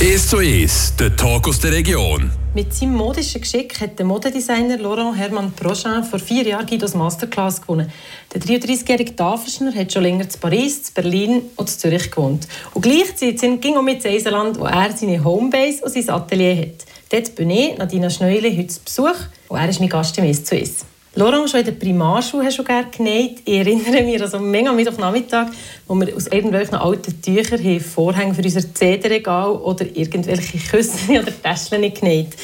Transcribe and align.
1 0.00 0.28
zu 0.28 0.36
1, 0.36 0.94
der 0.94 1.16
Talk 1.16 1.48
aus 1.48 1.58
der 1.58 1.72
Region. 1.72 2.30
Mit 2.54 2.72
seinem 2.72 2.94
modischen 2.94 3.40
Geschick 3.40 3.80
hat 3.80 3.98
der 3.98 4.06
Modedesigner 4.06 4.78
Laurent 4.78 5.16
Hermann 5.16 5.50
Prochain 5.50 6.04
vor 6.04 6.20
vier 6.20 6.44
Jahren 6.44 6.66
Guidos 6.66 6.94
Masterclass 6.94 7.60
gewonnen. 7.60 7.90
Der 8.32 8.40
33-jährige 8.40 9.16
Tafelschner 9.16 9.74
hat 9.74 9.92
schon 9.92 10.04
länger 10.04 10.28
zu 10.28 10.38
Paris, 10.38 10.84
zu 10.84 10.94
Berlin 10.94 11.42
und 11.56 11.68
zu 11.68 11.78
Zürich 11.78 12.12
gewohnt. 12.12 12.46
Und 12.74 12.82
gleichzeitig 12.82 13.60
ging 13.60 13.76
auch 13.76 13.82
mit 13.82 14.00
Seiseland, 14.00 14.60
wo 14.60 14.66
er 14.66 14.96
seine 14.96 15.24
Homebase 15.24 15.82
und 15.82 15.92
sein 15.92 16.08
Atelier 16.10 16.56
hat. 16.56 16.86
Dort 17.10 17.34
bin 17.34 17.50
ich, 17.50 17.76
Nadina 17.76 18.08
Schneule, 18.08 18.56
heute 18.56 18.68
zu 18.68 18.80
Besuch 18.84 19.16
und 19.48 19.58
er 19.58 19.68
ist 19.68 19.80
mein 19.80 19.88
Gast 19.88 20.16
im 20.16 20.24
1 20.26 20.44
zu 20.44 20.54
1. 20.54 20.84
Laurent, 21.14 21.50
schon 21.50 21.60
in 21.60 21.66
der 21.66 21.72
Primarschule 21.72 22.44
hast 22.44 22.58
du 22.58 22.64
gerne 22.64 22.88
genäht. 22.90 23.40
Ich 23.44 23.58
erinnere 23.58 24.02
mich 24.02 24.20
also 24.20 24.38
mega 24.38 24.72
Mittwochnachmittag, 24.72 25.48
wo 25.86 25.94
wir 25.94 26.14
aus 26.14 26.26
irgendwelchen 26.26 26.76
alten 26.76 27.20
Tüchern 27.20 27.58
haben 27.58 27.80
Vorhänge 27.80 28.34
für 28.34 28.42
unser 28.42 28.74
CD-Regal 28.74 29.52
oder 29.52 29.84
irgendwelche 29.96 30.58
Küssen 30.58 31.18
oder 31.18 31.32
Täschchen 31.42 31.92
genäht. 31.92 32.36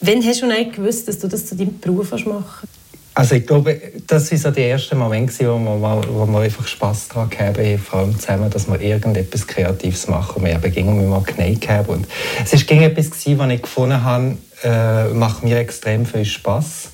Wann 0.00 0.24
hast 0.24 0.42
du 0.42 0.46
nicht 0.46 0.74
gewusst, 0.74 1.08
dass 1.08 1.18
du 1.18 1.28
das 1.28 1.46
zu 1.46 1.56
deinem 1.56 1.78
Beruf 1.80 2.12
machen 2.24 2.68
also 3.12 3.34
ich 3.34 3.46
glaube, 3.46 3.78
das 4.06 4.30
war 4.30 4.38
so 4.38 4.50
die 4.50 4.62
ersten 4.62 4.96
Momente, 4.96 5.46
wo 5.46 5.58
wir, 5.58 6.02
wo 6.08 6.26
wir 6.26 6.38
einfach 6.38 6.66
Spass 6.66 7.08
daran 7.08 7.28
haben, 7.38 7.78
vor 7.78 7.98
allem 7.98 8.18
zusammen, 8.18 8.48
dass 8.48 8.68
wir 8.68 8.80
irgendetwas 8.80 9.46
Kreatives 9.46 10.06
machen. 10.06 10.44
Wir 10.44 10.54
haben 10.54 10.72
gingen 10.72 11.08
mal 11.08 11.20
genäht 11.22 11.68
und 11.88 12.06
es 12.44 12.52
war 12.52 12.80
etwas, 12.80 13.10
was 13.10 13.50
ich 13.50 13.62
gefunden 13.62 14.02
habe, 14.02 14.38
äh, 14.62 15.08
macht 15.12 15.42
mir 15.42 15.58
extrem 15.58 16.06
viel 16.06 16.24
Spass 16.24 16.90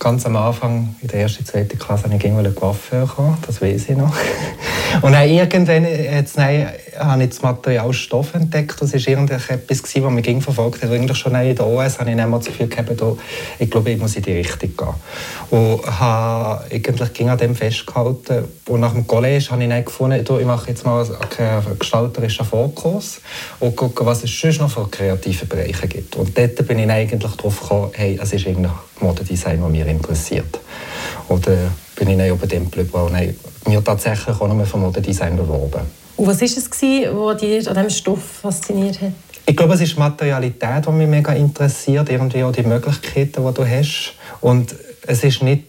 ganz 0.00 0.26
am 0.26 0.34
Anfang, 0.34 0.96
in 1.02 1.08
der 1.08 1.20
ersten, 1.20 1.44
zweiten 1.44 1.78
Klasse, 1.78 2.04
habe 2.04 2.16
ich 2.16 2.24
eine 2.24 2.56
Waffe 2.60 3.02
bekommen, 3.02 3.38
das 3.46 3.62
weiß 3.62 3.90
ich 3.90 3.96
noch. 3.96 4.16
Und 5.02 5.12
dann 5.12 5.28
irgendwann 5.28 5.84
jetzt, 5.84 6.36
nein, 6.36 6.68
habe 7.00 7.24
ich 7.24 7.30
das 7.30 7.42
Material 7.42 7.92
Stoff 7.92 8.34
entdeckt. 8.34 8.80
Das 8.80 8.92
war 8.92 9.00
irgendetwas, 9.00 9.60
was 9.68 10.12
mich 10.12 10.44
verfolgt 10.44 10.82
hat. 10.82 10.90
Eigentlich 10.90 11.18
schon 11.18 11.34
in 11.34 11.56
der 11.56 11.66
OS 11.66 11.98
habe 11.98 12.10
ich 12.10 12.16
dann 12.16 12.30
das 12.30 12.44
Gefühl 12.46 12.68
gehabt, 12.68 12.90
ich 13.58 13.70
glaube, 13.70 13.90
ich 13.90 13.98
muss 13.98 14.16
in 14.16 14.22
die 14.22 14.32
Richtung 14.32 14.76
gehen. 14.76 14.88
Und 15.50 16.00
habe 16.00 16.64
eigentlich 16.70 17.12
ging 17.12 17.28
an 17.28 17.38
dem 17.38 17.54
festgehalten. 17.54 18.44
Und 18.66 18.80
nach 18.80 18.92
dem 18.92 19.06
College 19.06 19.46
habe 19.50 19.64
ich 19.64 19.84
gefunden, 19.84 20.24
ich 20.24 20.46
mache 20.46 20.68
jetzt 20.68 20.84
mal 20.84 21.04
einen 21.04 21.78
gestalterischen 21.78 22.46
Fokus 22.46 23.20
und 23.58 23.74
gucke, 23.76 24.04
was 24.06 24.24
es 24.24 24.38
sonst 24.38 24.60
noch 24.60 24.70
für 24.70 24.88
kreative 24.88 25.46
Bereiche 25.46 25.88
gibt. 25.88 26.16
Und 26.16 26.36
dort 26.36 26.66
bin 26.66 26.78
ich 26.78 26.90
eigentlich 26.90 27.36
darauf 27.36 27.60
gekommen, 27.60 27.90
hey, 27.94 28.18
es 28.22 28.32
ist 28.32 28.46
irgendwie 28.46 28.70
Modedesign, 29.00 29.60
das 29.60 29.70
mich 29.70 29.86
interessiert. 29.86 30.60
Oder 31.28 31.56
bin 31.96 32.08
ich 32.10 32.18
dann 32.18 32.28
über 32.28 32.46
dem 32.46 32.70
geblieben, 32.70 32.90
weil 32.92 33.34
mir 33.66 33.84
tatsächlich 33.84 34.40
auch 34.40 34.48
noch 34.48 34.66
vom 34.66 34.80
Modedesign 34.82 35.36
beworben. 35.36 35.99
Und 36.20 36.26
was 36.26 36.42
war 36.42 36.46
es, 36.48 36.56
was 36.56 37.40
dich 37.40 37.66
an 37.66 37.74
diesem 37.74 37.88
Stoff 37.88 38.22
fasziniert 38.42 39.00
hat? 39.00 39.12
Ich 39.46 39.56
glaube, 39.56 39.72
es 39.72 39.80
ist 39.80 39.94
die 39.94 40.00
Materialität, 40.00 40.84
die 40.86 40.90
mich 40.90 41.08
mega 41.08 41.32
interessiert, 41.32 42.10
irgendwie 42.10 42.44
auch 42.44 42.52
die 42.52 42.62
Möglichkeiten, 42.62 43.42
die 43.42 43.54
du 43.54 43.66
hast. 43.66 44.12
Und 44.42 44.74
es 45.06 45.24
ist 45.24 45.42
nicht 45.42 45.64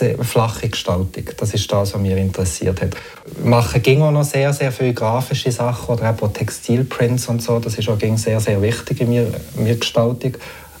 eine 0.00 0.22
flache 0.22 0.68
Gestaltung. 0.68 1.24
Das 1.36 1.52
ist 1.52 1.72
das, 1.72 1.94
was 1.94 2.00
mich 2.00 2.12
interessiert 2.12 2.80
hat. 2.80 2.90
Machen 3.42 3.82
ging 3.82 4.00
auch 4.02 4.12
noch 4.12 4.22
sehr, 4.22 4.52
sehr 4.52 4.70
viele 4.70 4.94
grafische 4.94 5.50
Sachen 5.50 5.92
oder 5.92 6.14
auch 6.22 6.32
Textilprints 6.32 7.26
und 7.26 7.42
so. 7.42 7.58
Das 7.58 7.76
ist 7.76 7.88
auch 7.88 7.98
sehr, 7.98 8.38
sehr 8.38 8.62
wichtig 8.62 9.00
in 9.00 9.10
meiner 9.10 9.74
Gestaltung. 9.74 10.34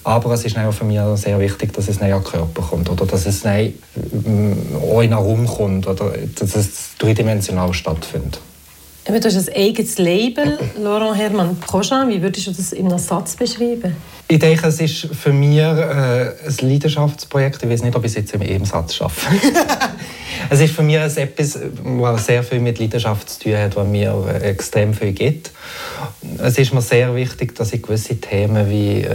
Aber 0.04 0.32
es 0.32 0.44
ist 0.44 0.56
auch 0.56 0.70
für 0.70 0.84
mich 0.84 1.00
sehr 1.16 1.40
wichtig, 1.40 1.72
dass 1.72 1.88
es 1.88 2.00
nicht 2.00 2.12
an 2.12 2.22
den 2.22 2.30
Körper 2.30 2.62
kommt 2.62 2.88
oder 2.88 3.04
dass 3.04 3.26
es 3.26 3.42
nicht 3.42 3.74
mm, 3.96 4.76
auch 4.76 5.00
in 5.00 5.10
den 5.10 5.18
Raum 5.18 5.44
kommt 5.44 5.88
oder 5.88 6.12
dass 6.36 6.54
es 6.54 6.90
dreidimensional 6.98 7.74
stattfindet. 7.74 8.38
Du 9.08 9.14
hast 9.14 9.48
ein 9.48 9.54
eigenes 9.56 9.96
Label, 9.96 10.58
Laurent 10.78 11.16
Hermann 11.16 11.56
Prochain. 11.56 12.10
Wie 12.10 12.20
würdest 12.20 12.46
du 12.46 12.50
das 12.50 12.72
in 12.72 12.88
einem 12.88 12.98
Satz 12.98 13.36
beschreiben? 13.36 13.96
Ich 14.28 14.38
denke, 14.38 14.66
es 14.66 14.78
ist 14.80 15.08
für 15.16 15.32
mich 15.32 15.56
äh, 15.56 15.62
ein 15.62 16.34
Leidenschaftsprojekt. 16.60 17.62
Ich 17.62 17.70
weiß 17.70 17.84
nicht, 17.84 17.96
ob 17.96 18.04
ich 18.04 18.10
es 18.10 18.16
jetzt 18.16 18.34
in 18.34 18.42
einem 18.42 18.66
Satz 18.66 18.96
schaffe. 18.96 19.30
es 20.50 20.60
ist 20.60 20.74
für 20.74 20.82
mich 20.82 20.96
etwas, 20.96 21.58
was 21.82 22.26
sehr 22.26 22.42
viel 22.42 22.60
mit 22.60 22.78
Leidenschaft 22.78 23.28
zu 23.28 23.40
tun 23.40 23.56
hat, 23.56 23.76
was 23.76 23.86
mir 23.86 24.40
extrem 24.42 24.94
viel 24.94 25.12
gibt. 25.12 25.50
Es 26.42 26.58
ist 26.58 26.72
mir 26.72 26.80
sehr 26.80 27.14
wichtig, 27.14 27.54
dass 27.54 27.72
ich 27.72 27.82
gewisse 27.82 28.16
Themen 28.16 28.68
wie 28.68 29.02
äh, 29.02 29.14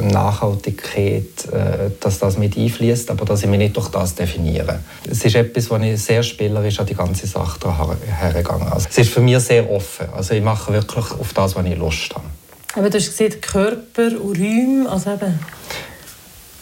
Nachhaltigkeit, 0.00 1.24
äh, 1.52 1.90
dass 2.00 2.18
das 2.18 2.38
mit 2.38 2.56
einfließt, 2.56 3.10
aber 3.10 3.24
dass 3.24 3.42
ich 3.42 3.48
mich 3.48 3.58
nicht 3.58 3.76
durch 3.76 3.88
das 3.88 4.14
definiere. 4.14 4.80
Es 5.08 5.24
ist 5.24 5.34
etwas, 5.34 5.70
wo 5.70 5.76
ich 5.76 6.02
sehr 6.02 6.22
spielerisch 6.22 6.78
an 6.80 6.86
die 6.86 6.94
ganze 6.94 7.26
Sache 7.26 7.58
hergegangen 8.18 8.68
also, 8.68 8.86
Es 8.88 8.98
ist 8.98 9.10
für 9.10 9.20
mich 9.20 9.38
sehr 9.40 9.70
offen. 9.70 10.06
Also 10.14 10.34
ich 10.34 10.42
mache 10.42 10.72
wirklich 10.72 11.10
auf 11.12 11.32
das, 11.32 11.56
was 11.56 11.66
ich 11.66 11.76
Lust 11.76 12.14
habe. 12.14 12.24
Aber 12.74 12.88
du 12.88 12.98
hast 12.98 13.06
gesehen, 13.06 13.40
Körper 13.40 14.20
und 14.20 14.38
Räume, 14.38 14.88
also 14.88 15.10
eben... 15.12 15.38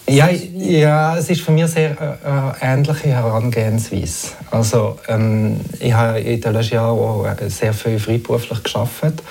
Ja, 0.08 0.30
ja, 0.30 1.19
es 1.19 1.28
ist 1.28 1.42
für 1.42 1.52
mich 1.52 1.66
sehr 1.66 1.91
äh, 1.91 2.64
äh, 2.64 2.72
ähnliche 2.72 3.08
Herangehensweise. 3.08 4.28
Also, 4.50 4.98
ähm, 5.06 5.60
ich 5.80 5.92
habe 5.92 6.20
in 6.20 6.41
den 6.41 6.52
letzten 6.54 6.76
Jahren 6.76 6.98
auch 6.98 7.26
äh, 7.26 7.50
sehr 7.50 7.74
viel 7.74 7.98
freiberuflich 7.98 8.62
gearbeitet 8.62 9.22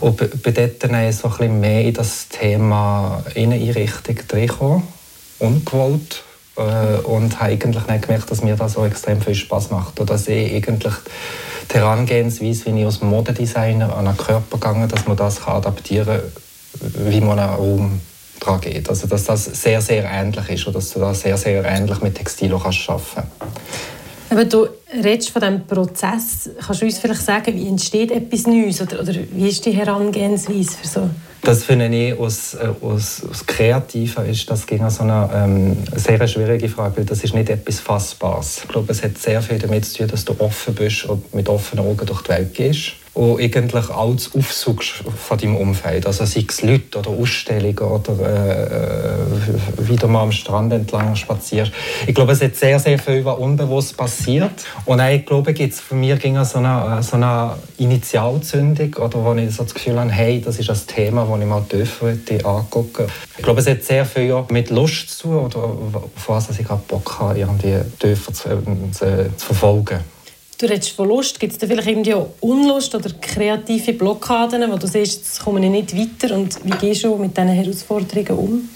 und 0.00 0.16
bin 0.42 0.54
dort 0.54 0.84
dann 0.84 1.12
so 1.12 1.28
ein 1.28 1.30
bisschen 1.30 1.60
mehr 1.60 1.82
in 1.82 1.94
das 1.94 2.28
Thema 2.28 3.24
Inneneinrichtung 3.34 4.16
reingekommen, 4.30 4.82
ungewollt. 5.38 6.22
Äh, 6.58 6.98
und 7.06 7.40
habe 7.40 7.52
eigentlich 7.52 7.86
nicht 7.86 8.02
gemerkt, 8.02 8.30
dass 8.30 8.42
mir 8.42 8.56
das 8.56 8.74
so 8.74 8.84
extrem 8.84 9.22
viel 9.22 9.34
Spaß 9.34 9.70
macht. 9.70 9.98
Oder 9.98 10.14
dass 10.14 10.28
ich 10.28 10.52
eigentlich 10.52 10.94
die 11.72 11.74
Herangehensweise, 11.74 12.66
wie 12.66 12.80
ich 12.80 12.84
als 12.84 13.00
Modedesigner 13.00 13.96
an 13.96 14.08
einen 14.08 14.16
Körper 14.16 14.58
gegangen 14.58 14.88
dass 14.88 15.06
man 15.06 15.16
das 15.16 15.46
adaptieren 15.46 16.20
kann, 16.20 17.10
wie 17.10 17.20
man 17.20 17.38
einen 17.38 17.54
Raum 17.54 18.00
daran 18.40 18.60
geht. 18.60 18.88
Also 18.88 19.06
dass 19.06 19.24
das 19.24 19.44
sehr, 19.44 19.80
sehr 19.80 20.04
ähnlich 20.04 20.48
ist 20.48 20.66
und 20.66 20.76
dass 20.76 20.90
du 20.90 21.00
das 21.00 21.20
sehr, 21.20 21.36
sehr 21.36 21.64
ähnlich 21.64 22.00
mit 22.00 22.14
Textil 22.14 22.58
kannst 22.62 22.88
arbeiten 22.88 23.28
aber 24.30 24.44
du 24.44 24.68
redest 25.02 25.30
von 25.30 25.40
diesem 25.40 25.66
Prozess. 25.66 26.50
Kannst 26.64 26.82
du 26.82 26.86
uns 26.86 26.98
vielleicht 26.98 27.22
sagen, 27.22 27.54
wie 27.54 27.66
entsteht 27.66 28.10
etwas 28.10 28.46
Neues? 28.46 28.80
Oder, 28.80 29.00
oder 29.00 29.14
wie 29.32 29.48
ist 29.48 29.64
die 29.64 29.72
Herangehensweise 29.72 30.76
für 30.80 30.86
so? 30.86 31.10
Das 31.42 31.64
finde 31.64 31.86
ich 31.86 32.18
aus, 32.18 32.54
äh, 32.54 32.68
aus, 32.82 33.22
aus 33.24 33.46
Kreativen 33.46 34.26
ist 34.26 34.50
das 34.50 34.66
gegen 34.66 34.90
so 34.90 35.04
eine 35.04 35.30
ähm, 35.32 35.76
sehr 35.94 36.26
schwierige 36.26 36.68
Frage, 36.68 36.98
weil 36.98 37.04
das 37.04 37.22
ist 37.22 37.32
nicht 37.32 37.48
etwas 37.48 37.80
Fassbares. 37.80 38.62
Ich 38.64 38.68
glaube, 38.68 38.90
es 38.92 39.02
hat 39.02 39.16
sehr 39.16 39.40
viel 39.40 39.58
damit 39.58 39.84
zu 39.84 39.98
tun, 39.98 40.08
dass 40.08 40.24
du 40.24 40.34
offen 40.38 40.74
bist 40.74 41.04
und 41.04 41.32
mit 41.32 41.48
offenen 41.48 41.86
Augen 41.86 42.04
durch 42.04 42.22
die 42.22 42.28
Welt 42.30 42.54
gehst 42.54 42.94
und 43.18 43.40
eigentlich 43.40 43.90
alles 43.90 44.30
aufsuchst 44.32 45.02
von 45.16 45.38
deinem 45.38 45.56
Umfeld. 45.56 46.06
Also 46.06 46.24
sei 46.24 46.44
es 46.48 46.62
Leute 46.62 47.00
oder 47.00 47.10
Ausstellungen 47.10 47.78
oder 47.78 48.14
äh, 48.20 48.62
äh, 48.62 49.88
wieder 49.88 50.06
mal 50.06 50.22
am 50.22 50.30
Strand 50.30 50.72
entlang 50.72 51.16
spazierst. 51.16 51.72
Ich 52.06 52.14
glaube, 52.14 52.30
es 52.30 52.40
hat 52.40 52.54
sehr, 52.54 52.78
sehr 52.78 52.96
viel, 52.96 53.24
was 53.24 53.36
unbewusst 53.38 53.96
passiert. 53.96 54.52
Und 54.84 55.00
ich 55.00 55.26
glaube, 55.26 55.52
gibt 55.52 55.72
es 55.72 55.80
für 55.80 55.96
mich 55.96 56.22
so 56.44 56.58
eine, 56.58 57.02
so 57.02 57.16
eine 57.16 57.56
Initialzündung, 57.78 58.94
oder 58.94 59.24
wo 59.24 59.34
ich 59.34 59.52
so 59.52 59.64
das 59.64 59.74
Gefühl 59.74 59.98
habe, 59.98 60.12
hey, 60.12 60.40
das 60.40 60.60
ist 60.60 60.70
ein 60.70 60.78
Thema, 60.86 61.26
das 61.28 61.40
ich 61.40 61.46
mal 61.46 61.62
dürfen 61.62 62.22
angucken 62.44 63.06
Ich 63.36 63.42
glaube, 63.42 63.60
es 63.60 63.66
hat 63.66 63.82
sehr 63.82 64.06
viel 64.06 64.44
mit 64.50 64.70
Lust 64.70 65.10
zu 65.10 65.26
tun, 65.26 65.38
oder 65.46 65.58
auf 65.58 66.28
was 66.28 66.50
ich 66.50 66.64
gerade 66.64 66.82
Bock 66.86 67.18
habe, 67.18 67.36
irgendwie 67.36 67.78
zu, 67.98 68.32
zu, 68.32 68.62
zu 68.92 69.44
verfolgen. 69.44 70.17
Du 70.58 70.66
redest 70.66 70.90
von 70.90 71.06
Lust. 71.06 71.38
Gibt 71.38 71.52
es 71.52 71.58
da 71.60 71.68
vielleicht 71.68 71.86
irgendwie 71.86 72.14
auch 72.14 72.30
Unlust 72.40 72.92
oder 72.92 73.10
kreative 73.20 73.92
Blockaden, 73.92 74.68
wo 74.68 74.76
du 74.76 74.88
siehst, 74.88 75.18
jetzt 75.18 75.40
komme 75.44 75.64
ich 75.64 75.70
nicht 75.70 75.96
weiter? 75.96 76.34
Und 76.34 76.58
wie 76.64 76.70
gehst 76.70 77.04
du 77.04 77.16
mit 77.16 77.36
diesen 77.36 77.48
Herausforderungen 77.50 78.38
um? 78.38 78.68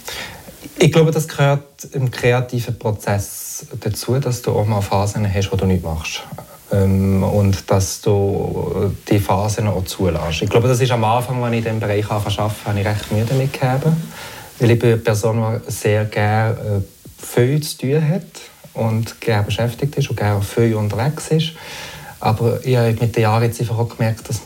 Ich 0.79 0.93
glaube, 0.93 1.11
das 1.11 1.27
gehört 1.27 1.83
im 1.91 2.09
kreativen 2.09 2.79
Prozess 2.79 3.65
dazu, 3.81 4.17
dass 4.17 4.41
du 4.41 4.51
auch 4.51 4.65
mal 4.65 4.79
Phasen 4.79 5.31
hast, 5.31 5.51
wo 5.51 5.57
du 5.57 5.65
nichts 5.65 5.83
machst. 5.83 6.23
Ähm, 6.71 7.21
und 7.21 7.69
dass 7.69 7.99
du 7.99 8.93
die 9.09 9.19
Phasen 9.19 9.67
auch 9.67 9.83
zulässt. 9.83 10.41
Ich 10.41 10.49
glaube, 10.49 10.69
das 10.69 10.79
ist 10.79 10.91
am 10.91 11.03
Anfang, 11.03 11.43
als 11.43 11.51
ich 11.51 11.57
in 11.57 11.63
diesem 11.65 11.79
Bereich 11.81 12.09
arbeite, 12.09 12.37
habe 12.39 12.79
ich 12.79 12.85
recht 12.85 13.11
Mühe 13.11 13.25
damit 13.25 13.51
gehabt. 13.51 13.87
Weil 14.57 14.71
ich 14.71 14.79
bin 14.79 14.89
eine 14.89 14.97
Person, 14.99 15.61
die 15.67 15.69
sehr 15.69 16.05
gerne 16.05 16.81
äh, 16.81 17.25
viel 17.25 17.61
zu 17.61 17.77
tun 17.77 18.07
hat 18.07 18.52
und 18.73 19.19
gerne 19.21 19.43
beschäftigt 19.43 19.95
ist 19.95 20.09
und 20.09 20.17
gerne 20.17 20.41
viel 20.41 20.75
unterwegs 20.75 21.27
ist. 21.29 21.51
Aber 22.19 22.65
ich 22.65 22.77
habe 22.77 22.95
mit 22.99 23.15
den 23.15 23.23
Jahren 23.23 23.43
jetzt 23.43 23.59
einfach 23.59 23.77
auch 23.77 23.89
gemerkt, 23.89 24.29
dass 24.29 24.41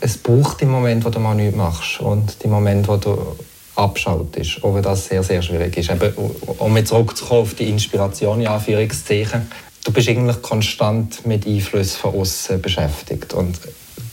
es 0.00 0.16
braucht 0.16 0.62
den 0.62 0.70
Moment, 0.70 1.04
wo 1.04 1.10
du 1.10 1.20
mal 1.20 1.34
nichts 1.34 1.56
machst 1.56 2.00
und 2.00 2.42
den 2.42 2.50
Moment, 2.50 2.88
wo 2.88 2.96
du 2.96 3.36
abschaltest, 3.74 4.64
auch 4.64 4.74
wenn 4.74 4.82
das 4.82 5.08
sehr, 5.08 5.22
sehr 5.22 5.42
schwierig 5.42 5.76
ist. 5.76 5.90
Eben, 5.90 6.12
um 6.58 6.76
jetzt 6.76 6.88
zurückzukommen 6.88 7.42
auf 7.42 7.54
die 7.54 7.68
Inspiration, 7.68 8.40
in 8.40 8.46
Anführungszeichen, 8.46 9.50
du 9.84 9.92
bist 9.92 10.08
eigentlich 10.08 10.40
konstant 10.40 11.26
mit 11.26 11.46
Einflüssen 11.46 11.98
von 11.98 12.14
außen 12.14 12.62
beschäftigt 12.62 13.34
und 13.34 13.58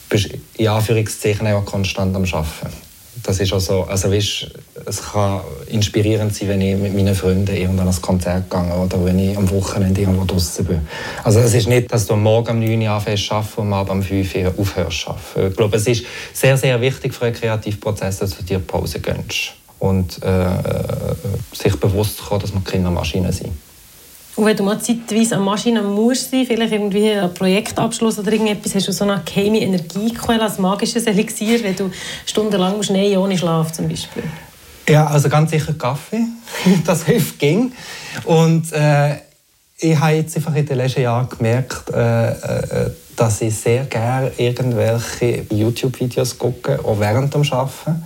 bist 0.10 0.30
in 0.57 0.68
Anführungszeichen 0.68 1.48
auch 1.48 1.66
konstant 1.66 2.16
am 2.16 2.24
Arbeiten. 2.24 2.89
Das 3.24 3.39
ist 3.39 3.54
auch 3.54 3.60
so, 3.60 3.83
also 3.83 4.12
weißt, 4.12 4.48
es 4.86 5.04
kann 5.04 5.42
inspirierend 5.68 6.33
sein, 6.33 6.50
wenn 6.50 6.62
ich 6.62 6.77
mit 6.77 6.94
meinen 6.94 7.16
Freunden 7.16 7.56
irgendwann 7.56 7.88
an 7.88 7.94
ein 7.94 8.01
Konzert 8.01 8.50
gehe 8.50 8.60
oder 8.60 9.06
wenn 9.06 9.19
ich 9.19 9.38
am 9.38 9.50
Wochenende 9.50 10.01
irgendwo 10.01 10.25
draußen 10.25 10.66
bin. 10.66 10.88
Also 11.24 11.39
es 11.39 11.54
ist 11.54 11.68
nicht, 11.68 11.92
dass 11.92 12.07
du 12.07 12.16
morgen 12.16 12.57
um 12.57 12.60
9 12.60 12.81
Uhr 12.81 12.89
anfängst 12.89 13.25
zu 13.25 13.33
arbeiten 13.33 13.62
und 13.62 13.89
am 13.89 14.04
5 14.04 14.36
Uhr 14.36 14.54
aufhörst 14.57 15.01
zu 15.01 15.10
arbeiten. 15.10 15.51
Ich 15.51 15.57
glaube, 15.57 15.77
es 15.77 15.88
ist 15.88 16.06
sehr, 16.33 16.57
sehr 16.57 16.80
wichtig 16.81 17.13
für 17.13 17.25
einen 17.25 17.36
Kreativprozess, 17.36 18.19
dass 18.19 18.38
du 18.38 18.44
dir 18.44 18.60
Pause 18.60 19.00
gönnst 19.00 19.54
und 19.80 20.21
äh, 20.24 20.50
sich 21.54 21.75
bewusst 21.80 22.19
kommen, 22.19 22.42
dass 22.42 22.54
wir 22.54 22.62
keine 22.62 22.92
Maschinen 22.92 23.31
sind. 23.31 23.54
Und 24.40 24.46
wenn 24.46 24.56
du 24.56 24.64
mal 24.64 24.80
zeitweise 24.80 25.36
an 25.36 25.44
Maschinen 25.44 25.86
musst 25.86 26.32
sein, 26.32 26.46
vielleicht 26.46 26.72
irgendwie 26.72 27.12
ein 27.12 27.34
Projektabschluss 27.34 28.20
oder 28.20 28.32
irgendetwas, 28.32 28.74
hast 28.74 28.88
du 28.88 28.94
so 28.94 29.04
eine 29.04 29.22
geheime 29.26 29.60
Energiequelle, 29.60 30.42
als 30.42 30.58
magisches 30.60 31.04
Elixier, 31.08 31.62
wenn 31.62 31.76
du 31.76 31.92
stundenlang 32.26 32.78
musst 32.78 32.90
nähen 32.90 33.18
ohne 33.18 33.38
Schlaf 33.38 33.74
zum 33.74 33.90
Beispiel? 33.90 34.24
Ja, 34.88 35.08
also 35.08 35.28
ganz 35.28 35.52
sicher 35.52 35.74
Kaffee. 35.74 36.22
das 36.86 37.04
hilft 37.04 37.38
ging. 37.38 37.74
Und 38.24 38.72
äh, 38.72 39.16
ich 39.78 40.00
habe 40.00 40.14
jetzt 40.14 40.38
einfach 40.38 40.56
in 40.56 40.66
den 40.66 40.78
letzten 40.78 41.02
Jahren 41.02 41.28
gemerkt, 41.28 41.90
äh, 41.90 42.30
äh, 42.30 42.92
dass 43.18 43.42
ich 43.42 43.54
sehr 43.54 43.84
gerne 43.84 44.32
irgendwelche 44.38 45.48
YouTube-Videos 45.50 46.38
gucke, 46.38 46.80
auch 46.82 46.98
während 46.98 47.34
dem 47.34 47.44
Arbeiten 47.52 48.06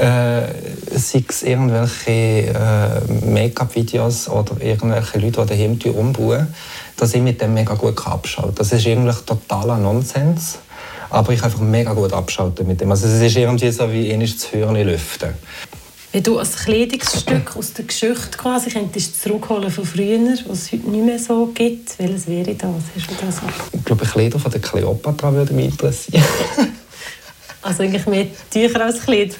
äh, 0.00 0.98
sei 0.98 1.24
es 1.28 1.42
irgendwelche 1.42 2.10
äh, 2.10 3.26
Make-up-Videos 3.26 4.28
oder 4.28 4.60
irgendwelche 4.60 5.18
Leute, 5.18 5.44
die 5.44 5.48
daheim 5.48 5.78
umbauen, 5.94 6.54
dass 6.96 7.14
ich 7.14 7.22
mit 7.22 7.40
dem 7.40 7.54
mega 7.54 7.74
gut 7.74 8.06
abschalten 8.06 8.54
kann. 8.54 8.66
Das 8.66 8.72
ist 8.72 8.86
eigentlich 8.86 9.16
totaler 9.26 9.76
Nonsens, 9.76 10.58
aber 11.10 11.32
ich 11.32 11.40
kann 11.40 11.50
einfach 11.50 11.62
mega 11.62 11.92
gut 11.92 12.12
abschalten 12.12 12.66
mit 12.66 12.80
dem. 12.80 12.90
Also 12.90 13.06
es 13.06 13.20
ist 13.20 13.36
irgendwie 13.36 13.70
so 13.70 13.92
wie 13.92 14.08
ähnlich 14.08 14.38
zu 14.38 14.52
hören 14.52 14.76
lüften. 14.76 15.34
Wenn 16.12 16.24
du 16.24 16.38
ein 16.38 16.48
Kleidungsstück 16.64 17.56
aus 17.56 17.72
der 17.72 17.84
Geschichte 17.84 18.36
quasi 18.36 18.70
könntest 18.70 19.22
zurückholen 19.22 19.70
von 19.70 19.84
früher, 19.84 20.18
was 20.48 20.62
es 20.62 20.72
heute 20.72 20.90
nicht 20.90 21.04
mehr 21.04 21.18
so 21.20 21.46
gibt, 21.54 21.96
welches 22.00 22.26
wäre 22.26 22.54
das? 22.54 22.68
Hast 22.96 23.10
du 23.10 23.14
das 23.24 23.36
ich 23.72 23.84
glaube, 23.84 24.04
Kleider 24.04 24.38
von 24.40 24.50
der 24.50 24.60
Kleopatra 24.60 25.32
würde 25.32 25.52
mich 25.52 25.66
interessieren. 25.66 26.24
Also 27.70 27.84
eigentlich 27.84 28.06
mehr 28.06 28.26
Tücher 28.50 28.84
als 28.84 29.00
Kleid 29.00 29.36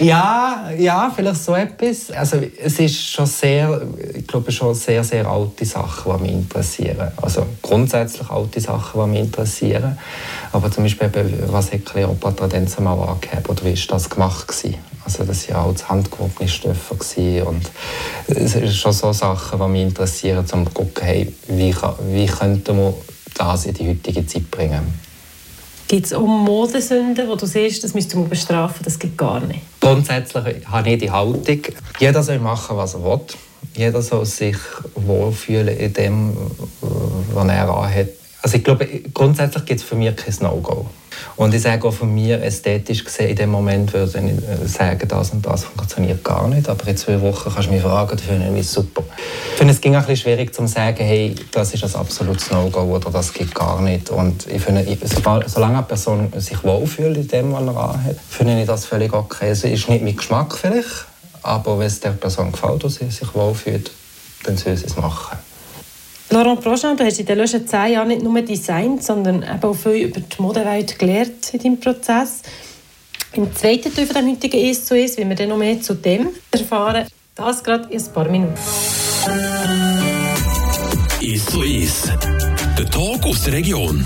Ja, 0.00 0.70
ja, 0.74 1.12
vielleicht 1.14 1.44
so 1.44 1.54
etwas. 1.54 2.10
Also 2.12 2.38
es 2.38 2.78
ist 2.78 3.10
schon 3.10 3.26
sehr, 3.26 3.82
ich 4.14 4.26
glaube 4.26 4.50
schon 4.50 4.74
sehr, 4.74 5.04
sehr 5.04 5.26
alte 5.26 5.66
Sachen, 5.66 6.16
die 6.16 6.22
mich 6.22 6.32
interessieren. 6.32 7.12
Also 7.20 7.44
grundsätzlich 7.60 8.30
alte 8.30 8.58
Sachen, 8.58 9.02
die 9.02 9.10
mich 9.10 9.20
interessieren. 9.20 9.98
Aber 10.52 10.70
zum 10.70 10.84
Beispiel, 10.84 11.10
was 11.48 11.72
hat 11.72 11.84
Cleopatra 11.84 12.46
denn 12.46 12.66
zumal 12.66 12.98
angehabt 13.06 13.50
oder 13.50 13.62
wie 13.66 13.72
ist 13.72 13.92
das 13.92 14.08
gemacht 14.08 14.48
gewesen? 14.48 14.78
Also 15.04 15.24
das 15.24 15.46
waren 15.50 15.76
auch 15.76 15.88
handgewobene 15.90 16.48
Stoffe 16.48 17.44
und 17.44 17.70
es 18.28 18.52
sind 18.52 18.72
schon 18.72 18.92
so 18.94 19.12
Sachen, 19.12 19.58
die 19.58 19.68
mich 19.68 19.82
interessieren, 19.82 20.38
um 20.38 20.66
zu 20.66 20.72
gucken, 20.72 21.04
hey, 21.04 21.34
wie, 21.48 21.76
wie 22.12 22.26
könnte 22.26 22.72
man 22.72 22.94
das 23.34 23.66
in 23.66 23.74
die 23.74 23.88
heutige 23.90 24.24
Zeit 24.26 24.50
bringen. 24.50 25.04
Gibt 25.88 26.06
es 26.06 26.12
auch 26.12 26.26
Modesünden, 26.26 27.28
wo 27.28 27.36
du 27.36 27.46
siehst, 27.46 27.84
das 27.84 27.94
müsste 27.94 28.16
man 28.16 28.28
bestrafen, 28.28 28.82
das 28.84 28.98
geht 28.98 29.18
gar 29.18 29.40
nicht? 29.40 29.60
Grundsätzlich 29.80 30.66
habe 30.66 30.90
ich 30.90 30.98
die 30.98 31.10
Haltung, 31.10 31.60
jeder 31.98 32.22
soll 32.22 32.38
machen, 32.38 32.76
was 32.76 32.94
er 32.94 33.04
will. 33.04 33.20
Jeder 33.76 34.02
soll 34.02 34.24
sich 34.24 34.56
wohlfühlen 34.94 35.76
in 35.76 35.92
dem, 35.92 36.36
was 37.32 37.48
er 37.48 37.68
anhat. 37.68 38.08
Also 38.42 38.56
ich 38.56 38.64
glaube, 38.64 38.86
grundsätzlich 39.12 39.64
gibt 39.64 39.80
es 39.80 39.86
für 39.86 39.96
mich 39.96 40.14
kein 40.16 40.34
No-Go. 40.40 40.86
Und 41.36 41.54
ich 41.54 41.62
sage 41.62 41.86
auch 41.86 41.92
von 41.92 42.14
mir, 42.14 42.42
ästhetisch 42.42 43.04
gesehen, 43.04 43.30
in 43.30 43.36
dem 43.36 43.50
Moment 43.50 43.92
würde 43.92 44.20
ich 44.64 44.72
sagen, 44.72 45.08
das 45.08 45.30
und 45.30 45.44
das 45.44 45.64
funktioniert 45.64 46.22
gar 46.22 46.48
nicht. 46.48 46.68
Aber 46.68 46.86
in 46.86 46.96
zwei 46.96 47.20
Wochen 47.20 47.50
kannst 47.52 47.68
du 47.68 47.72
mich 47.72 47.82
fragen, 47.82 48.16
das 48.16 48.20
finde 48.22 48.58
ich 48.58 48.68
super. 48.68 49.02
Ich 49.52 49.58
finde, 49.58 49.72
es 49.72 49.80
ging 49.80 49.94
auch 49.94 50.00
ein 50.00 50.06
bisschen 50.06 50.22
schwierig 50.22 50.54
zu 50.54 50.66
sagen, 50.66 51.04
hey, 51.04 51.34
das 51.52 51.74
ist 51.74 51.84
ein 51.84 51.94
absolutes 52.00 52.50
No-Go 52.50 52.82
oder 52.82 53.10
das 53.10 53.32
geht 53.32 53.54
gar 53.54 53.80
nicht. 53.80 54.10
Und 54.10 54.46
ich 54.46 54.62
finde, 54.62 54.86
solange 55.46 55.78
eine 55.78 55.82
Person 55.82 56.32
sich 56.36 56.62
wohlfühlt 56.62 57.16
in 57.16 57.28
dem, 57.28 57.52
was 57.52 57.62
er 57.62 57.76
anhat, 57.76 58.16
finde 58.28 58.60
ich 58.60 58.66
das 58.66 58.86
völlig 58.86 59.12
okay. 59.12 59.50
Es 59.50 59.64
ist 59.64 59.88
nicht 59.88 60.04
mein 60.04 60.16
Geschmack 60.16 60.56
vielleicht, 60.56 61.06
aber 61.42 61.78
wenn 61.78 61.86
es 61.86 62.00
der 62.00 62.10
Person 62.10 62.52
gefällt 62.52 62.84
und 62.84 62.90
sie 62.90 63.10
sich 63.10 63.34
wohlfühlt, 63.34 63.90
dann 64.44 64.56
soll 64.56 64.76
sie 64.76 64.86
es 64.86 64.96
machen. 64.96 65.38
Laurent 66.30 66.60
Prochain, 66.60 66.96
du 66.96 67.04
hast 67.04 67.20
in 67.20 67.26
den 67.26 67.38
letzten 67.38 67.66
zehn 67.66 67.92
Jahren 67.92 68.08
nicht 68.08 68.22
nur 68.22 68.40
designt, 68.40 69.02
sondern 69.04 69.42
eben 69.42 69.62
auch 69.62 69.74
viel 69.74 70.06
über 70.06 70.20
die 70.20 70.42
Modewelt 70.42 70.98
gelernt 70.98 71.52
in 71.52 71.60
deinem 71.60 71.80
Prozess. 71.80 72.42
Im 73.34 73.54
zweiten 73.54 73.94
Teil 73.94 74.06
von 74.06 74.26
heutigen 74.28 74.58
«Ist 74.58 74.86
zu 74.86 74.96
ist», 74.96 75.18
wie 75.18 75.28
wir 75.28 75.34
dann 75.36 75.48
noch 75.48 75.58
mehr 75.58 75.80
zu 75.80 75.94
dem 75.94 76.28
erfahren, 76.50 77.06
das 77.34 77.62
gerade 77.62 77.92
in 77.92 78.00
ein 78.00 78.12
paar 78.12 78.28
Minuten. 78.28 78.54
«Ist 81.20 81.50
zu 81.50 81.62
ist», 81.62 82.12
der 82.78 82.90
Talk 82.90 83.24
aus 83.26 83.44
der 83.44 83.54
Region. 83.54 84.04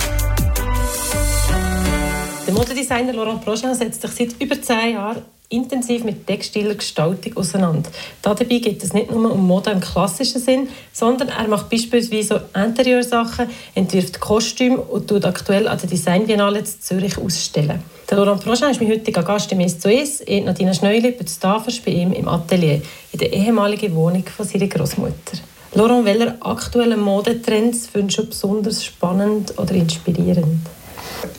Der 2.47 2.55
Modedesigner 2.55 3.13
Laurent 3.13 3.45
Prochain 3.45 3.75
setzt 3.75 4.01
sich 4.01 4.11
seit 4.11 4.43
über 4.43 4.61
zehn 4.61 4.95
Jahren 4.95 5.23
intensiv 5.51 6.05
mit 6.05 6.27
textiler 6.27 6.75
Gestaltung 6.75 7.37
auseinander. 7.37 7.91
Dabei 8.21 8.45
geht 8.45 8.83
es 8.83 8.93
nicht 8.93 9.11
nur 9.11 9.33
um 9.33 9.47
Mode 9.47 9.71
im 9.71 9.81
klassischen 9.81 10.41
Sinn, 10.43 10.69
sondern 10.93 11.29
er 11.29 11.49
macht 11.49 11.71
beispielsweise 11.71 12.49
Interieursachen, 12.55 13.49
entwirft 13.75 14.21
Kostüme 14.21 14.77
und 14.77 15.09
tut 15.09 15.25
aktuell 15.25 15.67
an 15.67 15.79
der 15.79 15.89
Design 15.89 16.27
Biennale 16.27 16.59
in 16.59 16.67
Zürich 16.67 17.17
ausstellen. 17.17 17.83
Der 18.11 18.19
Laurent 18.19 18.45
Prochain 18.45 18.71
ist 18.71 18.81
mein 18.81 18.91
heutiger 18.91 19.23
Gast 19.23 19.51
im 19.53 19.67
SOS. 19.67 20.21
Ich 20.27 20.45
Nadina 20.45 20.75
Schneuli 20.75 21.13
betzt 21.13 21.41
bei 21.43 21.93
ihm 21.93 22.13
im 22.13 22.29
Atelier, 22.29 22.83
in 23.13 23.19
der 23.19 23.33
ehemaligen 23.33 23.95
Wohnung 23.95 24.25
von 24.25 24.47
seiner 24.47 24.67
Großmutter. 24.67 25.39
Laurent, 25.75 26.05
welche 26.05 26.41
aktuellen 26.41 27.01
Modetrends 27.01 27.87
findest 27.87 28.19
du 28.19 28.27
besonders 28.27 28.85
spannend 28.85 29.59
oder 29.59 29.73
inspirierend? 29.75 30.61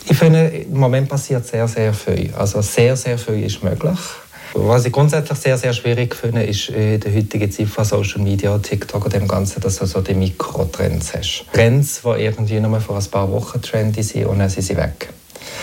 Ich 0.09 0.17
finde, 0.17 0.47
im 0.47 0.77
Moment 0.77 1.07
passiert 1.07 1.45
sehr, 1.45 1.67
sehr 1.67 1.93
viel. 1.93 2.33
Also 2.35 2.61
sehr, 2.61 2.95
sehr 2.95 3.17
viel 3.17 3.43
ist 3.43 3.63
möglich. 3.63 3.99
Was 4.53 4.85
ich 4.85 4.91
grundsätzlich 4.91 5.37
sehr, 5.37 5.57
sehr 5.57 5.73
schwierig 5.73 6.15
finde, 6.15 6.43
ist 6.43 6.69
in 6.69 6.99
der 6.99 7.13
heutigen 7.13 7.51
Zeit 7.51 7.67
von 7.67 7.85
Social 7.85 8.21
Media, 8.21 8.57
TikTok 8.57 9.05
und 9.05 9.13
dem 9.13 9.27
Ganzen, 9.27 9.61
dass 9.61 9.77
du 9.77 9.85
so 9.85 10.01
die 10.01 10.15
Mikrotrends 10.15 11.13
hast. 11.13 11.45
Trends, 11.53 12.01
die 12.03 12.23
irgendwie 12.23 12.59
nur 12.59 12.81
vor 12.81 12.97
ein 12.97 13.05
paar 13.05 13.31
Wochen 13.31 13.61
trendy 13.61 14.01
sind 14.01 14.25
und 14.25 14.39
dann 14.39 14.49
sind 14.49 14.63
sie 14.63 14.75
weg. 14.75 15.09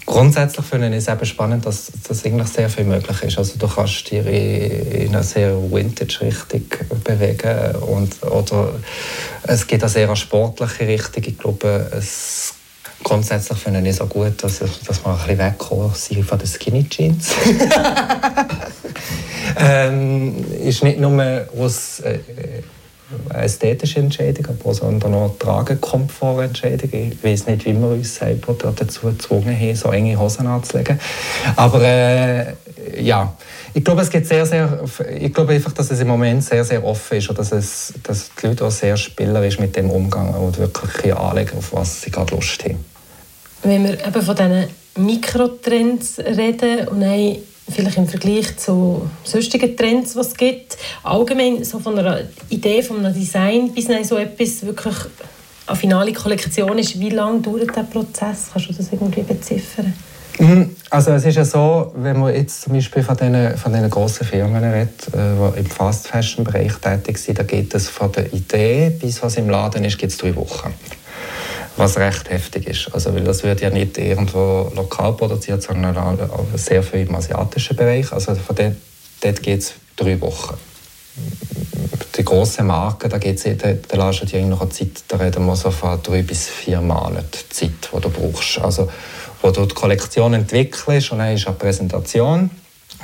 Grundsätzlich 0.05 0.65
finde 0.65 0.89
ich 0.91 0.97
es 0.97 1.09
eben 1.09 1.27
spannend, 1.27 1.67
dass 1.67 1.91
das 2.07 2.25
eigentlich 2.25 2.49
sehr 2.49 2.71
viel 2.71 2.85
möglich 2.85 3.23
ist. 3.23 3.39
Also 3.39 3.59
du 3.59 3.67
kannst 3.67 4.11
dich 4.11 4.25
in 4.25 5.15
eine 5.15 5.23
sehr 5.25 5.57
Vintage-Richtung 5.71 6.63
bewegen 7.03 7.75
und, 7.83 8.23
oder 8.23 8.71
es 9.43 9.67
geht 9.67 9.83
eine 9.83 9.91
sehr 9.91 10.15
sportliche 10.15 10.87
Richtung. 10.87 11.25
Ich 11.27 11.39
glaube, 11.39 11.91
es 11.93 12.55
Grundsätzlich 13.07 13.59
finde 13.59 13.79
ich 13.83 13.91
es 13.91 14.01
auch 14.01 14.09
gut, 14.09 14.43
dass, 14.43 14.59
dass 14.59 15.05
wir 15.05 15.13
ein 15.13 15.17
bisschen 15.17 15.39
wegkommen 15.39 15.93
von 15.93 16.39
den 16.41 16.49
Skinny 16.49 16.89
Jeans. 16.89 17.37
ähm, 19.61 20.45
ist 20.61 20.83
nicht 20.83 20.99
nur 20.99 21.47
aus 21.57 22.01
äh, 22.01 22.19
eine 23.29 23.45
ästhetische 23.45 24.01
Entscheidung, 24.01 24.49
aber 24.49 24.75
sondern 24.75 25.15
auch 25.15 25.31
eine 25.31 25.39
Tragekomfortentscheidung. 25.39 26.91
Ich 26.93 27.23
weiß 27.23 27.47
nicht, 27.47 27.65
wie 27.65 27.75
wir 27.75 27.91
uns 27.91 28.17
selber 28.17 28.57
dazu 28.75 29.07
gezwungen 29.07 29.57
haben, 29.57 29.77
so 29.77 29.93
enge 29.93 30.19
Hosen 30.19 30.49
anzulegen. 30.49 30.99
Aber 31.55 31.83
äh, 31.83 32.55
ja, 32.99 33.37
ich 33.73 33.85
glaube, 33.85 34.03
es 34.03 34.11
gibt 34.11 34.27
sehr, 34.27 34.47
sehr, 34.47 34.81
ich 35.17 35.33
glaube 35.33 35.53
einfach, 35.53 35.71
dass 35.71 35.93
es 35.93 36.01
im 36.01 36.09
Moment 36.09 36.43
sehr, 36.43 36.65
sehr 36.65 36.85
offen 36.85 37.19
ist 37.19 37.29
und 37.29 37.39
dass, 37.39 37.53
es, 37.53 37.95
dass 38.03 38.33
die 38.35 38.49
Leute 38.49 38.65
auch 38.65 38.73
sehr 38.73 38.97
spielerisch 38.97 39.61
mit 39.61 39.77
dem 39.77 39.91
umgehen 39.91 40.35
und 40.35 40.59
wirklich 40.59 41.15
anlegen, 41.15 41.57
auf 41.57 41.73
was 41.73 42.03
sie 42.03 42.11
gerade 42.11 42.35
Lust 42.35 42.65
haben. 42.65 42.96
Wenn 43.67 43.83
wir 43.83 43.95
eben 43.95 44.23
von 44.23 44.37
diesen 44.37 44.65
Mikrotrends 44.97 46.21
reden 46.21 46.87
und 46.87 47.03
vielleicht 47.69 47.97
im 47.97 48.07
Vergleich 48.07 48.57
zu 48.59 49.11
sonstigen 49.25 49.77
Trends, 49.77 50.13
die 50.13 50.21
es 50.21 50.37
gibt, 50.37 50.77
allgemein 51.03 51.65
so 51.65 51.81
von 51.81 51.99
einer 51.99 52.21
Idee, 52.49 52.81
von 52.81 53.05
einem 53.05 53.13
Design 53.13 53.73
bis 53.73 53.87
so 54.09 54.19
etwas 54.19 54.65
wirklich 54.65 54.95
eine 55.67 55.77
finale 55.77 56.13
Kollektion 56.13 56.79
ist, 56.79 57.01
wie 57.01 57.11
lange 57.11 57.41
dauert 57.41 57.75
der 57.75 57.83
Prozess? 57.83 58.51
Kannst 58.53 58.69
du 58.69 58.73
das 58.73 58.93
irgendwie 58.93 59.23
beziffern? 59.23 59.93
Mhm. 60.39 60.77
Also 60.91 61.11
es 61.11 61.25
ist 61.25 61.35
ja 61.35 61.45
so, 61.45 61.93
wenn 61.97 62.21
man 62.21 62.33
jetzt 62.33 62.63
zum 62.63 62.75
Beispiel 62.75 63.03
von 63.03 63.17
diesen, 63.17 63.57
von 63.57 63.73
diesen 63.73 63.91
grossen 63.91 64.27
Firmen 64.29 64.63
redet, 64.63 65.09
äh, 65.09 65.55
die 65.55 65.59
im 65.59 65.67
Fast-Fashion-Bereich 65.67 66.75
tätig 66.75 67.19
sind, 67.19 67.41
da 67.41 67.43
geht 67.43 67.75
es 67.75 67.89
von 67.89 68.13
der 68.13 68.33
Idee 68.33 68.91
bis 68.91 69.21
was 69.25 69.37
im 69.37 69.51
Laden 69.51 69.83
ist, 69.85 69.99
geht 69.99 70.11
es 70.11 70.19
drei 70.19 70.37
Wochen 70.37 70.73
was 71.77 71.97
recht 71.99 72.31
heftig 72.31 72.67
ist. 72.67 72.89
Also, 72.93 73.15
weil 73.15 73.25
das 73.25 73.43
wird 73.43 73.61
ja 73.61 73.71
nicht 73.71 73.99
irgendwo 73.99 74.71
lokal 74.75 75.13
produziert, 75.13 75.63
sondern 75.63 75.97
auch 75.97 76.45
sehr 76.55 76.83
viel 76.83 77.07
im 77.07 77.15
asiatischen 77.15 77.77
Bereich. 77.77 78.13
Also 78.13 78.35
von 78.35 78.57
dort, 78.57 78.77
dort 79.21 79.43
geht 79.43 79.61
es 79.61 79.75
drei 79.97 80.21
Wochen. 80.21 80.55
Die 82.17 82.25
grossen 82.25 82.67
Marken, 82.67 83.11
da, 83.11 83.19
geht's, 83.19 83.45
da, 83.45 83.73
da 83.73 84.07
lässt 84.07 84.23
du 84.23 84.27
dir 84.27 84.43
noch 84.43 84.69
Zeit, 84.71 85.05
da 85.09 85.17
reden 85.19 85.45
wir 85.47 85.57
so 85.57 85.71
von 85.71 86.03
drei 86.03 86.23
bis 86.23 86.49
vier 86.49 86.81
Monaten 86.81 87.39
Zeit, 87.51 87.71
die 87.95 88.01
du 88.01 88.11
brauchst. 88.11 88.59
Also, 88.59 88.89
wo 89.43 89.51
du 89.51 89.67
die 89.67 89.75
Kollektion 89.75 90.35
entwickelst 90.35 91.13
und 91.13 91.19
dann 91.19 91.35
ist 91.35 91.47
eine 91.47 91.57
Präsentation 91.57 92.51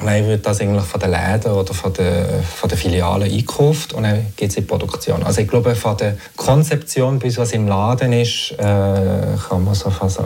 Dann 0.00 0.26
wird 0.26 0.46
das 0.46 0.60
eigentlich 0.60 0.84
von 0.84 1.00
den 1.00 1.10
Läden 1.10 1.52
oder 1.52 1.74
von 1.74 1.92
den, 1.92 2.42
von 2.42 2.68
den 2.68 2.78
Filialen 2.78 3.30
eingekauft 3.30 3.92
und 3.92 4.04
dann 4.04 4.26
geht 4.36 4.50
es 4.50 4.56
in 4.56 4.64
die 4.64 4.68
Produktion. 4.68 5.22
Also 5.22 5.42
ich 5.42 5.48
glaube, 5.48 5.74
von 5.74 5.96
der 5.96 6.16
Konzeption 6.36 7.18
bis 7.18 7.38
was 7.38 7.52
im 7.52 7.68
Laden 7.68 8.12
ist, 8.12 8.52
äh, 8.52 8.56
kann 8.58 9.64
man 9.64 9.74
so 9.74 9.90
fast 9.90 10.20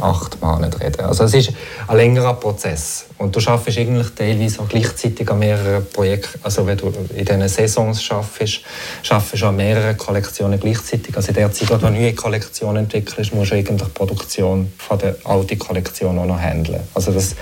acht 0.00 0.40
Monate 0.40 0.80
reden. 0.80 1.00
Also 1.02 1.24
es 1.24 1.34
ist 1.34 1.52
ein 1.86 1.96
längerer 1.96 2.34
Prozess. 2.34 3.06
Und 3.18 3.34
du 3.36 3.40
schaffst 3.40 3.76
eigentlich 3.76 4.08
teilweise 4.14 4.60
auch 4.60 4.68
gleichzeitig 4.68 5.30
an 5.30 5.38
mehreren 5.38 5.86
Projekten. 5.90 6.40
Also 6.42 6.66
wenn 6.66 6.78
du 6.78 6.92
in 7.14 7.24
diesen 7.24 7.48
Saisons 7.48 8.02
schaffst, 8.02 8.60
schaffst 9.02 9.40
du 9.40 9.46
an 9.46 9.56
mehreren 9.56 9.96
Kollektionen 9.96 10.58
gleichzeitig. 10.58 11.16
Also 11.16 11.28
in 11.28 11.34
der 11.34 11.52
Zeit, 11.52 11.70
wo 11.70 11.76
du 11.76 11.86
eine 11.86 11.98
neue 11.98 12.14
Kollektion 12.14 12.76
entwickelst, 12.76 13.34
musst 13.34 13.50
du 13.50 13.56
eigentlich 13.56 13.82
die 13.82 13.90
Produktion 13.90 14.72
von 14.78 14.98
der 14.98 15.16
alten 15.24 15.58
Kollektion 15.58 16.18
auch 16.18 16.26
noch 16.26 16.40
handeln. 16.40 16.80
Also 16.94 17.12
das, 17.12 17.34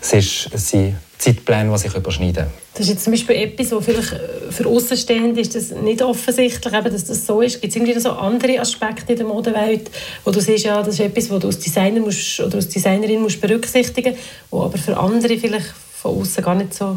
das 0.00 0.12
ist, 0.12 0.50
sind 0.58 0.96
Zeitpläne, 1.20 1.70
die 1.70 1.78
sich 1.78 1.94
überschneiden. 1.94 2.46
Das 2.72 2.86
ist 2.86 2.88
jetzt 2.88 3.04
zum 3.04 3.12
Beispiel 3.12 3.36
etwas, 3.36 3.70
wo 3.72 3.80
vielleicht 3.80 4.12
äh, 4.12 4.50
für 4.50 4.66
Außenstehende 4.66 5.40
ist 5.40 5.54
das 5.54 5.70
nicht 5.70 6.00
offensichtlich, 6.00 6.72
eben, 6.72 6.92
dass 6.92 7.04
das 7.04 7.26
so 7.26 7.42
ist. 7.42 7.60
Gibt 7.60 7.70
es 7.70 7.76
irgendwie 7.76 8.00
so 8.00 8.12
andere 8.12 8.58
Aspekte 8.58 9.12
in 9.12 9.18
der 9.18 9.26
Modewelt, 9.26 9.90
wo 10.24 10.30
du 10.30 10.40
siehst, 10.40 10.64
ja, 10.64 10.82
das 10.82 10.94
ist 10.94 11.00
etwas, 11.00 11.28
was 11.30 11.40
du 11.40 11.46
als 11.48 11.58
Designer 11.58 12.00
musst, 12.00 12.40
oder 12.40 12.56
als 12.56 12.68
Designerin 12.68 13.20
musst 13.20 13.40
berücksichtigen 13.40 14.14
musst, 14.50 14.64
aber 14.64 14.78
für 14.78 14.96
andere 14.96 15.36
vielleicht 15.36 15.74
von 15.92 16.16
außen 16.18 16.42
gar 16.42 16.54
nicht 16.54 16.72
so 16.72 16.96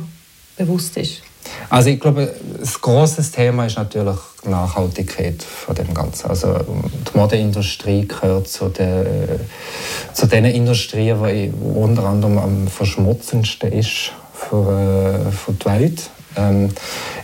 bewusst 0.56 0.96
ist? 0.98 1.22
Also 1.70 1.90
ich 1.90 2.00
glaube, 2.00 2.34
das 2.60 2.80
große 2.80 3.32
Thema 3.32 3.66
ist 3.66 3.78
natürlich 3.78 4.18
die 4.44 4.50
Nachhaltigkeit 4.50 5.42
von 5.42 5.76
dem 5.76 5.94
Ganzen. 5.94 6.30
Also 6.30 6.54
die 6.54 7.18
Modeindustrie 7.18 8.08
gehört 8.08 8.48
zu 8.48 8.70
den, 8.70 9.06
zu 10.14 10.28
den 10.28 10.46
Industrien, 10.46 11.18
die 11.24 11.54
unter 11.76 12.04
anderem 12.06 12.38
am 12.38 12.68
verschmutzendsten 12.68 13.72
ist 13.72 14.12
für, 14.34 15.32
für 15.32 15.54
die 15.54 15.66
Welt. 15.66 16.10
Ähm, 16.36 16.70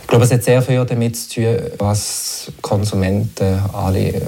ich 0.00 0.06
glaube, 0.06 0.24
es 0.24 0.32
hat 0.32 0.42
sehr 0.42 0.62
viel 0.62 0.84
damit 0.84 1.16
zu 1.16 1.34
tun, 1.34 1.56
was 1.78 2.50
Konsumenten 2.60 3.60
alle 3.72 4.20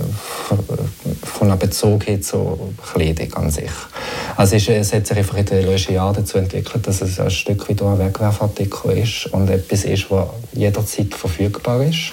von 1.22 1.50
einem 1.50 1.58
Bezug 1.58 2.06
haben 2.06 2.22
zur 2.22 2.58
Kleidung 2.92 3.34
an 3.34 3.50
sich. 3.50 3.70
Also 4.36 4.56
es, 4.56 4.68
es 4.68 4.92
hat 4.92 5.06
sich 5.06 5.16
einfach 5.16 5.36
in 5.36 5.46
den 5.46 5.66
letzten 5.66 5.94
Jahren 5.94 6.14
dazu 6.14 6.38
entwickelt, 6.38 6.86
dass 6.86 7.00
es 7.00 7.18
ein 7.18 7.30
Stück 7.30 7.68
wie 7.68 7.84
ein 7.84 7.98
Wegwerfartikel 7.98 8.98
ist 8.98 9.26
und 9.26 9.48
etwas 9.48 9.84
ist, 9.84 10.10
was 10.10 10.28
jederzeit 10.52 11.14
verfügbar 11.14 11.82
ist 11.82 12.12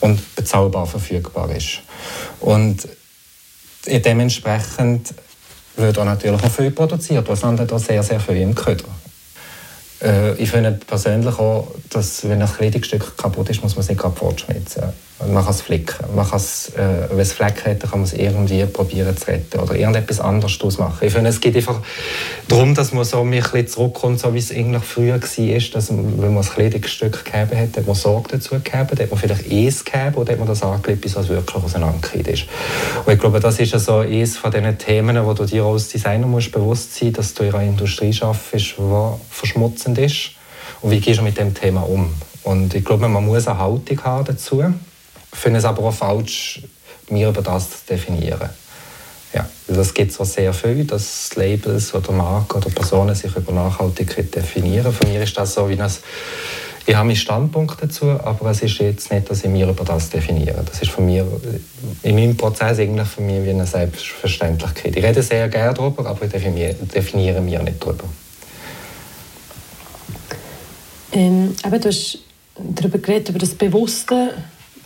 und 0.00 0.34
bezahlbar 0.34 0.86
verfügbar 0.86 1.50
ist. 1.54 1.82
Und 2.40 2.88
dementsprechend 3.86 5.14
wird 5.76 5.98
auch 5.98 6.04
natürlich 6.04 6.42
auch 6.42 6.50
viel 6.50 6.70
produziert. 6.70 7.28
Was 7.28 7.42
landet 7.42 7.70
da 7.70 7.78
sehr, 7.78 8.02
sehr 8.02 8.20
viel 8.20 8.36
im 8.36 8.54
Köder. 8.54 8.84
Äh, 10.02 10.34
ich 10.34 10.50
finde 10.50 10.72
persönlich 10.86 11.38
auch, 11.38 11.68
dass 11.90 12.28
wenn 12.28 12.42
ein 12.42 12.48
Kleidungsstück 12.48 13.16
kaputt 13.16 13.50
ist, 13.50 13.62
muss 13.62 13.74
man 13.74 13.82
es 13.82 13.88
nicht 13.88 14.00
gerade 14.00 14.16
fortschnitzen. 14.16 14.84
Man 15.26 15.44
kann 15.44 15.54
es 15.54 15.60
flicken. 15.60 16.14
Man 16.14 16.28
kann 16.28 16.38
es, 16.38 16.70
äh, 16.70 17.08
wenn 17.10 17.20
es 17.20 17.32
Flecken 17.32 17.70
hat, 17.70 17.80
kann 17.80 18.00
man 18.00 18.02
es 18.02 18.12
irgendwie 18.12 18.64
probieren 18.66 19.16
zu 19.16 19.26
retten 19.28 19.60
oder 19.60 19.74
irgendetwas 19.74 20.20
anderes 20.20 20.58
daraus 20.58 20.78
machen. 20.78 21.06
Ich 21.06 21.12
finde, 21.12 21.30
es 21.30 21.40
geht 21.40 21.56
einfach 21.56 21.80
darum, 22.48 22.74
dass 22.74 22.92
man 22.92 23.04
so 23.04 23.20
ein 23.20 23.30
bisschen 23.30 23.66
zurückkommt, 23.68 24.20
so 24.20 24.32
wie 24.34 24.38
es 24.38 24.50
eigentlich 24.50 24.82
früher 24.82 25.20
war, 25.20 25.60
dass 25.72 25.90
man, 25.90 26.22
wenn 26.22 26.34
man 26.34 26.42
ein 26.42 26.48
Kleidungsstück 26.48 27.24
gegeben 27.24 27.58
hat, 27.58 27.76
hat 27.76 27.86
man 27.86 27.94
Sorge 27.94 28.30
dazu 28.32 28.54
gegeben, 28.54 28.88
hat 28.88 29.10
man 29.10 29.18
vielleicht 29.18 29.50
eins 29.50 29.84
gegeben 29.84 30.14
oder 30.16 30.32
hat 30.32 30.38
man 30.38 30.48
das 30.48 30.62
angelegt, 30.62 31.00
bis 31.00 31.16
es 31.16 31.28
wirklich 31.28 31.64
auseinandergekriegt 31.64 32.28
ist. 32.28 32.44
Und 33.04 33.12
ich 33.12 33.20
glaube, 33.20 33.40
das 33.40 33.58
ist 33.58 33.78
so 33.78 33.98
eines 33.98 34.36
von 34.36 34.50
diesen 34.50 34.78
Themen, 34.78 35.24
wo 35.24 35.34
du 35.34 35.44
dir 35.44 35.64
als 35.64 35.88
Designer 35.88 36.26
musst 36.26 36.52
bewusst 36.52 36.94
sein 36.94 37.08
musst, 37.08 37.18
dass 37.18 37.34
du 37.34 37.44
in 37.44 37.54
einer 37.54 37.64
Industrie 37.64 38.14
arbeitest, 38.20 38.74
die 38.78 39.12
verschmutzend 39.30 39.98
ist. 39.98 40.30
Und 40.80 40.90
wie 40.90 41.00
gehst 41.00 41.20
du 41.20 41.24
mit 41.24 41.38
dem 41.38 41.54
Thema 41.54 41.82
um? 41.82 42.12
Und 42.42 42.74
ich 42.74 42.84
glaube, 42.84 43.08
man 43.08 43.24
muss 43.24 43.46
eine 43.46 43.58
Haltung 43.58 44.02
haben 44.04 44.24
dazu 44.24 44.62
finde 45.32 45.58
es 45.58 45.64
aber 45.64 45.82
auch 45.84 45.94
falsch, 45.94 46.62
mir 47.10 47.28
über 47.28 47.42
das 47.42 47.70
zu 47.70 47.76
definieren. 47.88 48.50
Ja, 49.34 49.48
das 49.66 49.94
gibt 49.94 50.12
so 50.12 50.24
sehr 50.24 50.52
viel, 50.52 50.84
dass 50.84 51.34
Labels 51.36 51.94
oder 51.94 52.12
Marken 52.12 52.58
oder 52.58 52.70
Personen 52.70 53.14
sich 53.14 53.34
über 53.34 53.52
Nachhaltigkeit 53.52 54.34
definieren. 54.34 54.92
Für 54.92 55.06
mich 55.06 55.16
ist 55.16 55.36
das 55.36 55.54
so 55.54 55.68
wie 55.68 55.80
ein 55.80 55.90
ich 56.84 56.96
habe 56.96 57.06
meinen 57.06 57.16
Standpunkt 57.16 57.80
dazu, 57.80 58.10
aber 58.10 58.50
es 58.50 58.62
ist 58.62 58.78
jetzt 58.78 59.12
nicht, 59.12 59.30
dass 59.30 59.44
ich 59.44 59.50
mir 59.50 59.68
über 59.68 59.84
das 59.84 60.10
definiere. 60.10 60.64
Das 60.64 60.82
ist 60.82 60.90
für 60.90 61.00
mich, 61.00 61.22
in 62.02 62.14
meinem 62.16 62.36
Prozess 62.36 62.80
eigentlich 62.80 63.06
für 63.06 63.20
mich 63.20 63.44
wie 63.44 63.50
eine 63.50 63.66
Selbstverständlichkeit. 63.66 64.96
Ich 64.96 65.04
rede 65.04 65.22
sehr 65.22 65.48
gerne 65.48 65.74
darüber, 65.74 66.04
aber 66.06 66.24
ich 66.24 66.32
definiere, 66.32 66.74
definiere 66.74 67.40
mich 67.40 67.60
nicht 67.60 67.80
darüber. 67.80 68.04
Ähm, 71.12 71.54
aber 71.62 71.78
du 71.78 71.88
hast 71.88 72.18
darüber 72.58 72.98
geredet, 72.98 73.28
über 73.28 73.38
das 73.38 73.54
bewusste 73.54 74.34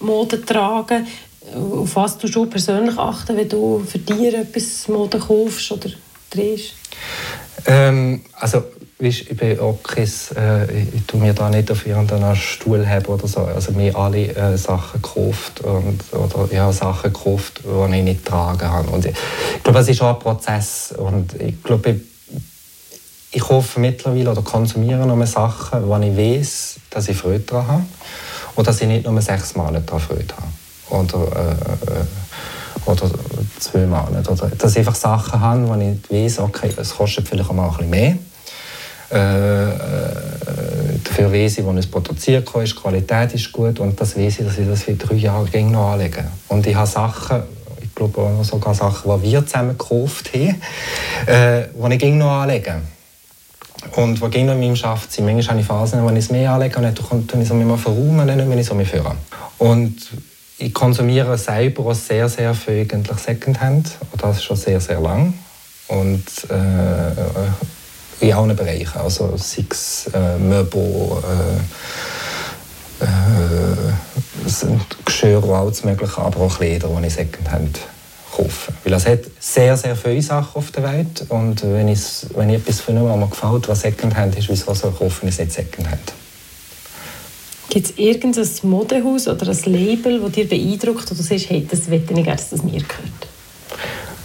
Mode 0.00 0.44
tragen. 0.44 1.06
Auf 1.54 1.94
was 1.94 2.18
du 2.18 2.26
schon 2.26 2.50
persönlich 2.50 2.98
achten, 2.98 3.36
wenn 3.36 3.48
du 3.48 3.84
für 3.86 3.98
dich 3.98 4.34
etwas 4.34 4.88
Mode 4.88 5.18
kaufst 5.18 5.70
oder 5.70 5.90
drehst? 6.30 6.74
Ähm, 7.66 8.22
also, 8.34 8.64
ich 8.98 9.28
bin 9.36 9.60
auch 9.60 9.78
äh, 9.96 10.80
ich 10.80 11.06
tue 11.06 11.20
mir 11.20 11.34
da 11.34 11.50
nicht 11.50 11.70
auf 11.70 11.86
irgendeinen 11.86 12.34
Stuhl 12.34 12.86
haben 12.86 13.06
oder 13.06 13.28
so. 13.28 13.40
Also 13.40 13.72
mir 13.72 13.94
alle 13.94 14.34
äh, 14.34 14.56
Sachen 14.56 15.02
gekauft 15.02 15.60
und, 15.60 16.00
oder 16.12 16.52
ja, 16.52 16.72
Sachen 16.72 17.12
gekauft, 17.12 17.60
die 17.64 17.96
ich 17.96 18.04
nicht 18.04 18.24
tragen 18.24 18.58
kann. 18.58 18.88
Und 18.88 19.04
ich, 19.04 19.14
ich 19.56 19.62
glaube, 19.62 19.80
es 19.80 19.88
ist 19.88 20.00
auch 20.00 20.14
ein 20.14 20.18
Prozess 20.18 20.94
und 20.96 21.34
ich 21.40 21.62
glaube, 21.62 21.90
ich, 21.90 22.00
ich 23.32 23.42
kaufe 23.42 23.80
mittlerweile 23.80 24.30
oder 24.30 24.42
konsumiere 24.42 25.06
noch 25.06 25.16
mehr 25.16 25.26
Sachen, 25.26 25.86
wo 25.86 25.96
ich 25.98 26.16
weiß, 26.16 26.76
dass 26.88 27.08
ich 27.08 27.16
Freude 27.18 27.40
daran 27.40 27.68
habe 27.68 27.84
und 28.56 28.66
dass 28.66 28.80
ich 28.80 28.88
nicht 28.88 29.06
nur 29.06 29.20
sechs 29.22 29.54
Monate 29.54 29.82
daran 29.82 30.00
Freude 30.00 30.34
habe. 30.34 31.02
Oder, 31.02 31.36
äh, 31.36 32.00
äh, 32.00 32.90
oder 32.90 33.10
zwei 33.58 33.86
Monate. 33.86 34.30
Oder, 34.30 34.48
dass 34.48 34.72
ich 34.72 34.78
einfach 34.78 34.94
Sachen 34.94 35.40
habe, 35.40 35.68
wo 35.68 35.75
ich 35.75 36.10
weiß, 36.10 36.40
okay, 36.40 36.70
es 36.76 36.96
kostet 36.96 37.28
vielleicht 37.28 37.48
auch 37.48 37.54
mal 37.54 37.68
ein 37.68 37.70
bisschen 37.70 37.90
mehr. 37.90 38.16
Äh, 39.12 39.68
äh, 39.68 39.76
dafür 41.04 41.32
weiß 41.32 41.58
ich, 41.58 41.64
wo 41.64 41.70
es 41.72 41.86
produziert 41.86 42.48
ist, 42.56 42.72
die 42.72 42.80
Qualität 42.80 43.34
ist 43.34 43.52
gut 43.52 43.78
und 43.78 44.00
das 44.00 44.16
weiß 44.16 44.40
ich, 44.40 44.46
dass 44.46 44.58
ich 44.58 44.66
das 44.66 44.82
für 44.82 44.94
drei 44.94 45.14
Jahre 45.14 45.62
noch 45.62 45.92
anlege. 45.92 46.25
Und 46.48 46.66
ich 46.66 46.75
habe 46.75 46.88
Sachen, 46.88 47.42
ich 47.80 47.94
glaube 47.94 48.20
auch 48.20 48.42
sogar 48.42 48.75
Sachen, 48.75 49.22
die 49.22 49.30
wir 49.30 49.46
zusammen 49.46 49.78
gekauft 49.78 50.32
haben, 50.34 50.60
äh, 51.26 51.98
die 51.98 52.04
ich 52.04 52.14
noch 52.14 52.42
anlege. 52.42 52.80
Und 53.95 54.21
wo 54.21 54.28
ging 54.28 54.49
in 54.49 54.59
meinem 54.59 54.76
Schaft 54.76 55.12
sind, 55.12 55.25
manchmal 55.25 55.49
habe 55.50 55.61
ich 55.61 55.66
Phasen, 55.66 56.02
wo 56.02 56.11
ich 56.11 56.19
es 56.19 56.31
mehr 56.31 56.52
anlege 56.52 56.76
und 56.76 56.83
dann 56.83 56.95
tue 56.95 57.43
ich 57.43 57.49
es 57.49 57.52
mir 57.52 57.78
verräumen, 57.78 58.26
nicht 58.26 58.38
wenn 58.38 58.59
ich 58.59 58.66
es 58.66 58.75
mir 58.75 58.85
führe. 58.85 59.16
Und 59.59 59.97
ich 60.59 60.73
konsumiere 60.73 61.37
selber 61.38 61.87
auch 61.87 61.95
sehr, 61.95 62.28
sehr 62.28 62.55
viel 62.55 62.88
eigentlich 62.90 63.19
Secondhand. 63.19 63.90
Und 64.11 64.23
das 64.23 64.43
schon 64.43 64.57
sehr, 64.57 64.81
sehr 64.81 65.00
lang. 65.00 65.35
Und 65.88 66.25
äh, 66.50 68.26
in 68.26 68.33
allen 68.33 68.57
Bereichen. 68.57 68.99
Also 68.99 69.37
sei 69.37 69.64
es 69.71 70.11
äh, 70.14 70.38
Möbel, 70.38 71.23
äh, 73.00 73.05
äh, 73.05 74.66
Geschirr, 75.05 75.45
alles 75.45 75.85
Mögliche, 75.85 76.19
aber 76.19 76.40
auch 76.40 76.57
Kleider, 76.57 76.88
die 76.88 77.07
ich 77.07 77.14
Secondhand 77.14 77.81
kaufen. 78.37 78.75
Weil 78.85 78.93
es 78.93 79.07
hat 79.07 79.21
sehr, 79.40 79.76
sehr 79.76 79.97
viele 79.97 80.23
Sachen 80.23 80.57
auf 80.57 80.71
der 80.71 80.83
Welt 80.83 81.25
und 81.28 81.62
wenn, 81.62 81.88
wenn 81.88 82.50
ich 82.50 82.57
etwas 82.57 82.81
finde, 82.81 83.05
was 83.05 83.16
mir 83.16 83.28
gefällt, 83.28 83.69
was 83.69 83.81
Secondhand 83.81 84.37
ist, 84.37 84.49
wieso 84.49 84.75
soll 84.75 84.93
ich 84.93 84.99
kaufen, 84.99 85.28
ist 85.28 85.38
nicht 85.38 85.52
Secondhand. 85.52 86.12
Gibt 87.69 87.90
es 87.90 87.99
irgendein 87.99 88.49
Modehaus 88.62 89.28
oder 89.28 89.49
ein 89.49 89.62
Label, 89.64 90.21
das 90.21 90.33
dir 90.33 90.49
beeindruckt 90.49 91.07
oder 91.07 91.16
du 91.16 91.23
sagst, 91.23 91.50
hey, 91.50 91.66
das 91.69 91.90
will 91.90 92.00
ich 92.00 92.07
gerne, 92.07 92.25
dass 92.25 92.50
das 92.50 92.62
mir 92.62 92.81
gehört? 92.81 93.26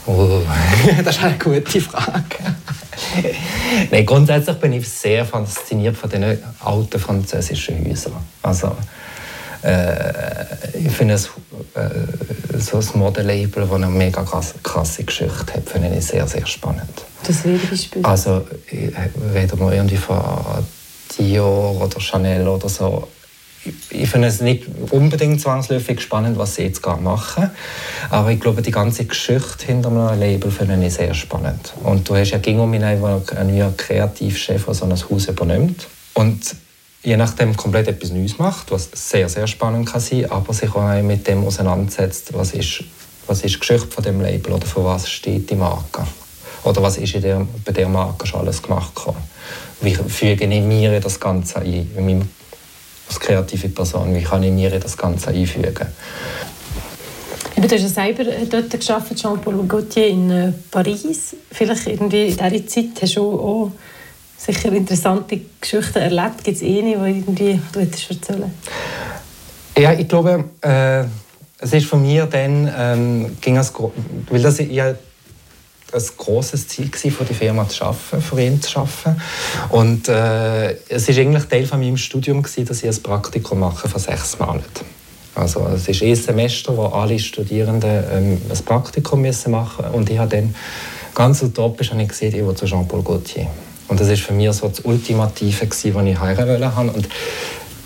Oh, 0.05 0.41
das 1.03 1.17
ist 1.17 1.23
eine 1.23 1.37
gute 1.37 1.81
Frage. 1.81 2.55
Nein, 3.91 4.05
grundsätzlich 4.05 4.57
bin 4.57 4.73
ich 4.73 4.87
sehr 4.87 5.25
fasziniert 5.25 5.97
von 5.97 6.09
diesen 6.09 6.37
alten 6.59 6.99
französischen 6.99 7.85
Häusern. 7.85 8.13
Also, 8.41 8.75
äh, 9.63 10.43
ich 10.73 10.91
finde 10.91 11.15
es 11.15 11.27
äh, 11.75 12.59
so 12.59 12.77
ein 12.77 12.99
Modelabel, 12.99 13.63
das 13.63 13.71
eine 13.71 13.87
mega 13.87 14.23
krasse, 14.23 15.03
Geschichte 15.03 15.53
hat, 15.53 15.69
finde 15.69 15.95
ich 15.95 16.05
sehr, 16.05 16.27
sehr 16.27 16.45
spannend. 16.45 16.89
Das 17.25 17.43
wäre 17.43 17.57
Beispiel? 17.57 18.03
Also, 18.03 18.45
reden 18.71 19.59
wir 19.59 19.73
irgendwie 19.73 19.97
von 19.97 20.21
Dior 21.17 21.81
oder 21.81 21.99
Chanel 21.99 22.47
oder 22.47 22.69
so. 22.69 23.07
Ich, 23.91 24.09
finde 24.09 24.27
es 24.27 24.41
nicht 24.41 24.65
unbedingt 24.89 25.39
zwangsläufig 25.39 26.01
spannend, 26.01 26.35
was 26.39 26.55
sie 26.55 26.63
jetzt 26.63 26.81
gerade 26.81 27.01
machen. 27.01 27.51
Aber 28.09 28.31
ich 28.31 28.39
glaube, 28.39 28.63
die 28.63 28.71
ganze 28.71 29.05
Geschichte 29.05 29.67
hinter 29.67 29.89
einem 29.89 30.19
Label 30.19 30.49
finde 30.49 30.83
ich 30.83 30.95
sehr 30.95 31.13
spannend. 31.13 31.73
Und 31.83 32.09
du 32.09 32.15
hast 32.15 32.31
ja 32.31 32.39
gegen 32.39 32.59
um 32.59 32.73
einen 32.73 32.99
neuen 32.99 33.77
Kreativchef, 33.77 34.65
der 34.65 34.73
so 34.73 34.85
ein 34.85 34.91
Haus 34.93 35.27
übernimmt. 35.27 35.87
Und 36.15 36.55
je 37.03 37.17
nachdem 37.17 37.55
komplett 37.55 37.87
etwas 37.87 38.11
Neues 38.11 38.37
macht, 38.37 38.71
was 38.71 38.89
sehr, 38.93 39.27
sehr 39.27 39.47
spannend 39.47 39.89
kann 39.91 40.01
sein, 40.01 40.29
aber 40.29 40.53
sich 40.53 40.73
auch 40.73 41.01
mit 41.01 41.27
dem 41.27 41.45
auseinandersetzt, 41.45 42.33
was 42.33 42.53
ist, 42.53 42.83
was 43.27 43.43
ist 43.43 43.55
die 43.55 43.59
Geschichte 43.59 43.87
von 43.87 44.03
dem 44.03 44.21
Label 44.21 44.53
oder 44.53 44.67
für 44.67 44.83
was 44.83 45.09
steht 45.09 45.49
die 45.49 45.55
Marke. 45.55 46.05
Oder 46.63 46.83
was 46.83 46.97
ist 46.97 47.15
in 47.15 47.21
der, 47.21 47.47
bei 47.65 47.71
der 47.71 47.89
Marke 47.89 48.27
schon 48.27 48.41
alles 48.41 48.61
gemacht 48.61 49.05
worden. 49.05 49.17
wie 49.81 49.95
füge 49.95 50.45
ich 50.45 50.63
mir 50.63 50.99
das 50.99 51.19
Ganze 51.19 51.59
ein, 51.59 52.29
als 53.07 53.19
kreative 53.19 53.69
Person, 53.69 54.13
wie 54.15 54.23
kann 54.23 54.43
ich 54.43 54.51
mir 54.51 54.79
das 54.79 54.95
Ganze 54.95 55.31
einfügen. 55.31 55.87
Du 57.55 57.63
hast 57.63 57.81
ja 57.81 57.87
selber 57.87 58.23
dort 58.49 58.79
gearbeitet, 58.79 59.17
Jean-Paul 59.17 59.65
Gaultier 59.67 60.07
in 60.07 60.31
äh, 60.31 60.53
Paris. 60.71 61.35
Vielleicht 61.51 61.87
irgendwie 61.87 62.29
in 62.29 62.37
dieser 62.37 62.67
Zeit 62.67 63.01
hast 63.01 63.17
du 63.17 63.39
auch 63.39 63.71
sicher 64.45 64.71
interessante 64.73 65.39
Geschichten 65.59 65.99
erlebt. 65.99 66.43
Gibt 66.43 66.57
es 66.57 66.63
eine, 66.63 66.81
die 66.81 66.91
irgendwie 66.91 67.59
du 67.71 67.79
erzählen 67.79 68.51
Ja, 69.77 69.93
ich 69.93 70.07
glaube, 70.07 70.45
äh, 70.61 71.03
es 71.59 71.73
ist 71.73 71.85
von 71.85 72.01
mir 72.01 72.25
dann, 72.25 72.71
ähm, 72.75 73.37
ging 73.39 73.57
es, 73.57 73.71
weil 74.29 74.41
das 74.41 74.59
ja 74.59 74.95
ein 75.93 76.03
großes 76.17 76.67
Ziel 76.69 76.89
war, 76.91 77.11
für 77.11 77.25
die 77.25 77.33
Firma 77.33 77.67
zu 77.67 77.83
arbeiten, 77.83 78.21
für 78.21 78.41
ihn 78.41 78.61
zu 78.61 78.79
arbeiten. 78.79 79.21
Und 79.69 80.07
äh, 80.07 80.71
es 80.89 81.07
ist 81.07 81.19
eigentlich 81.19 81.43
Teil 81.45 81.65
von 81.65 81.79
meinem 81.79 81.97
Studium 81.97 82.41
gewesen, 82.41 82.65
dass 82.65 82.81
ich 82.81 82.89
ein 82.89 83.03
Praktikum 83.03 83.59
mache 83.59 83.87
von 83.87 83.99
sechs 83.99 84.39
Monaten. 84.39 84.85
Also 85.35 85.67
es 85.67 85.87
ist 85.87 86.01
ein 86.01 86.15
Semester, 86.15 86.75
wo 86.75 86.85
alle 86.85 87.19
Studierenden 87.19 88.03
ähm, 88.11 88.41
ein 88.49 88.65
Praktikum 88.65 89.21
müssen 89.21 89.51
machen 89.51 89.85
und 89.91 90.09
ich 90.09 90.17
habe 90.17 90.35
dann 90.35 90.55
ganz 91.13 91.41
utopisch 91.43 91.91
habe 91.91 92.01
ich 92.01 92.09
gesehen, 92.09 92.35
ich 92.35 92.45
will 92.45 92.55
zu 92.55 92.65
Jean-Paul 92.65 93.01
Gaultier. 93.03 93.47
Und 93.91 93.99
das 93.99 94.07
ist 94.07 94.21
für 94.21 94.31
mich 94.31 94.49
so 94.53 94.69
das 94.69 94.79
Ultimative 94.79 95.67
gewesen, 95.67 95.93
was 95.93 96.05
ich 96.05 96.17
heiraten 96.17 96.61
wollte. 96.61 96.97
Und 96.97 97.09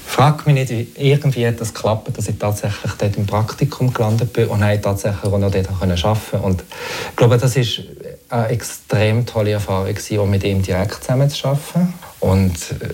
frag 0.06 0.46
mich 0.46 0.54
nicht, 0.54 0.70
wie 0.70 0.88
irgendwie 0.98 1.52
das 1.52 1.74
geklappt, 1.74 2.16
dass 2.16 2.28
ich 2.28 2.38
tatsächlich 2.38 2.92
dort 3.00 3.18
im 3.18 3.26
Praktikum 3.26 3.92
gelandet 3.92 4.32
bin 4.32 4.48
und 4.50 4.62
ich 4.62 4.82
tatsächlich 4.82 5.24
auch 5.24 5.40
noch 5.40 5.50
dort 5.50 5.68
arbeiten 5.68 6.00
konnte. 6.00 6.38
Und 6.38 6.64
ich 7.10 7.16
glaube, 7.16 7.40
das 7.40 7.56
ist 7.56 7.82
eine 8.30 8.50
extrem 8.50 9.26
tolle 9.26 9.54
Erfahrung 9.54 9.88
gewesen, 9.88 10.30
mit 10.30 10.44
ihm 10.44 10.62
direkt 10.62 11.04
zusammen 11.04 11.28
zu 11.28 11.48
arbeiten. 11.48 11.96
Und 12.20 12.54
äh, 12.54 12.94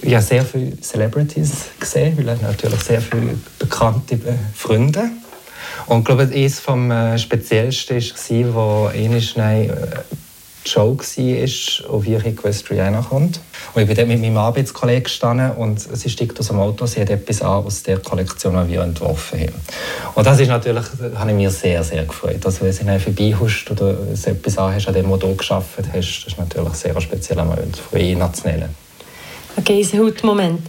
ich 0.00 0.14
habe 0.14 0.24
sehr 0.24 0.44
viele 0.46 0.80
Celebrities 0.80 1.66
gesehen, 1.78 2.16
weil 2.16 2.28
er 2.28 2.36
natürlich 2.36 2.80
sehr 2.80 3.02
viele 3.02 3.36
bekannte 3.58 4.18
Freunde 4.54 5.10
und 5.86 5.98
ich 6.00 6.04
glaube, 6.04 6.22
eines 6.22 6.58
vom 6.58 6.90
äh, 6.90 7.18
Speziellsten 7.18 7.96
war, 8.54 8.54
wo 8.54 8.88
äh, 8.88 9.20
die 10.66 10.70
Show 10.70 10.96
war, 10.98 11.94
auf 11.94 12.04
wie 12.04 12.16
ich 12.16 12.36
gewusst, 12.36 12.70
Rihanna 12.70 13.02
kommt. 13.02 13.40
Und 13.74 13.82
ich 13.82 13.86
bin 13.86 13.96
dort 13.96 14.08
mit 14.08 14.20
meinem 14.20 14.36
Arbeitskollegen 14.36 15.04
gestanden 15.04 15.52
und 15.52 15.80
sie 15.80 16.10
steigt 16.10 16.38
aus 16.40 16.48
dem 16.48 16.58
Auto, 16.58 16.86
sie 16.86 17.00
hat 17.00 17.10
etwas 17.10 17.42
an 17.42 17.64
aus 17.64 17.82
der 17.82 17.98
Kollektion, 17.98 18.66
die 18.66 18.72
wir 18.72 18.82
entworfen 18.82 19.40
haben. 19.40 19.54
Und 20.14 20.26
das 20.26 20.40
ist 20.40 20.48
natürlich, 20.48 20.84
das 20.98 21.18
habe 21.18 21.30
ich 21.30 21.36
mir 21.36 21.50
sehr, 21.50 21.82
sehr 21.84 22.04
gefreut. 22.04 22.44
Also 22.44 22.62
wenn 22.62 22.72
sie 22.72 22.84
vorbeihuscht 22.98 23.70
oder 23.70 23.96
etwas 24.12 24.58
an 24.58 24.74
hast, 24.74 24.88
an 24.88 24.94
dem, 24.94 25.10
was 25.10 25.20
du 25.20 25.34
geschafft 25.34 25.78
hast, 25.92 26.24
das 26.24 26.32
ist 26.32 26.38
natürlich 26.38 26.68
ein 26.68 26.74
sehr 26.74 27.00
spezieller 27.00 27.44
Moment, 27.44 27.76
von 27.76 28.00
ihnen 28.00 28.34
zu. 28.34 28.48
Okay, 29.58 29.86
ein 29.92 30.00
Hautmoment. 30.00 30.60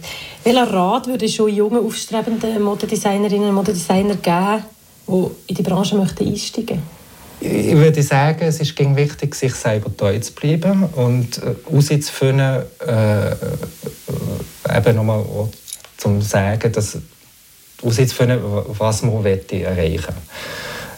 Welchen 0.44 0.64
Rat 0.64 1.06
würde 1.06 1.26
du 1.26 1.28
schon 1.28 1.54
jungen, 1.54 1.84
aufstrebenden 1.84 2.62
Modedesignerinnen 2.62 3.48
und 3.48 3.54
Modedesigner 3.54 4.16
geben, 4.16 4.64
die 5.06 5.26
in 5.48 5.54
die 5.56 5.62
Branche 5.62 5.96
möchten 5.96 6.26
einsteigen 6.26 6.76
möchten? 6.76 6.97
Ich 7.40 7.76
würde 7.76 8.02
sagen, 8.02 8.42
es 8.42 8.60
ist 8.60 8.78
wichtig, 8.78 9.34
sich 9.34 9.54
selber 9.54 9.96
treu 9.96 10.18
zu 10.18 10.32
bleiben 10.32 10.84
und 10.84 11.38
äh, 11.38 11.54
herauszufinden, 11.70 12.62
äh, 12.86 13.30
äh, 13.30 13.34
eben 14.76 14.96
nochmal 14.96 15.24
zum 15.96 16.20
sagen, 16.20 16.72
dass 16.72 16.98
herauszufinden, 17.80 18.40
was 18.78 19.02
man 19.02 19.24
erreichen 19.24 20.14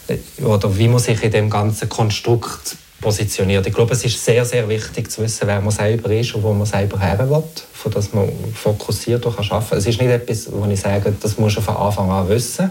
will. 0.07 0.19
Äh, 0.39 0.43
oder 0.43 0.77
wie 0.77 0.87
man 0.87 0.99
sich 0.99 1.21
in 1.23 1.31
dem 1.31 1.49
ganzen 1.49 1.87
Konstrukt 1.89 2.75
positioniert. 3.01 3.65
Ich 3.65 3.73
glaube, 3.73 3.93
es 3.93 4.05
ist 4.05 4.23
sehr, 4.23 4.45
sehr 4.45 4.69
wichtig 4.69 5.11
zu 5.11 5.23
wissen, 5.23 5.47
wer 5.47 5.59
man 5.59 5.71
selber 5.71 6.11
ist 6.11 6.35
und 6.35 6.43
wo 6.43 6.53
man 6.53 6.67
selber 6.67 6.99
her 6.99 7.17
will, 7.17 7.43
von 7.73 7.91
dass 7.91 8.13
man 8.13 8.29
fokussiert 8.53 9.25
arbeiten 9.25 9.49
kann. 9.49 9.77
Es 9.77 9.87
ist 9.87 9.99
nicht 9.99 10.11
etwas, 10.11 10.51
wo 10.51 10.65
ich 10.65 10.79
sage, 10.79 11.13
das 11.19 11.37
muss 11.37 11.55
man 11.55 11.65
von 11.65 11.75
Anfang 11.75 12.11
an 12.11 12.29
wissen. 12.29 12.69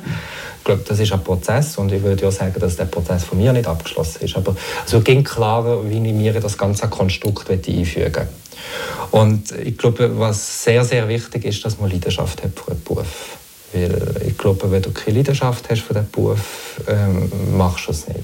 Ich 0.60 0.64
glaube, 0.64 0.82
das 0.86 1.00
ist 1.00 1.10
ein 1.10 1.24
Prozess 1.24 1.78
und 1.78 1.90
ich 1.90 2.02
würde 2.02 2.22
ja 2.22 2.30
sagen, 2.30 2.60
dass 2.60 2.76
der 2.76 2.84
Prozess 2.84 3.24
von 3.24 3.38
mir 3.38 3.50
nicht 3.50 3.66
abgeschlossen 3.66 4.22
ist. 4.22 4.36
Aber 4.36 4.54
es 4.86 5.04
ging 5.04 5.24
klarer, 5.24 5.88
wie 5.88 5.96
ich 5.96 6.14
mir 6.14 6.34
das 6.34 6.58
ganze 6.58 6.86
Konstrukt 6.88 7.48
einfügen 7.50 8.14
will. 8.14 8.28
Und 9.10 9.52
ich 9.52 9.78
glaube, 9.78 10.18
was 10.18 10.64
sehr, 10.64 10.84
sehr 10.84 11.08
wichtig 11.08 11.46
ist, 11.46 11.64
dass 11.64 11.80
man 11.80 11.90
Leidenschaft 11.90 12.42
hat 12.44 12.50
für 12.54 12.72
den 12.72 12.84
Beruf. 12.84 13.38
Weil 13.72 14.22
ich 14.28 14.36
glaube, 14.36 14.70
wenn 14.70 14.82
du 14.82 14.90
keine 14.90 15.16
Leidenschaft 15.16 15.70
hast 15.70 15.80
für 15.80 15.94
den 15.94 16.10
Beruf, 16.10 16.78
ähm, 16.86 17.32
machst 17.56 17.88
du 17.88 17.92
es 17.92 18.06
nicht. 18.06 18.18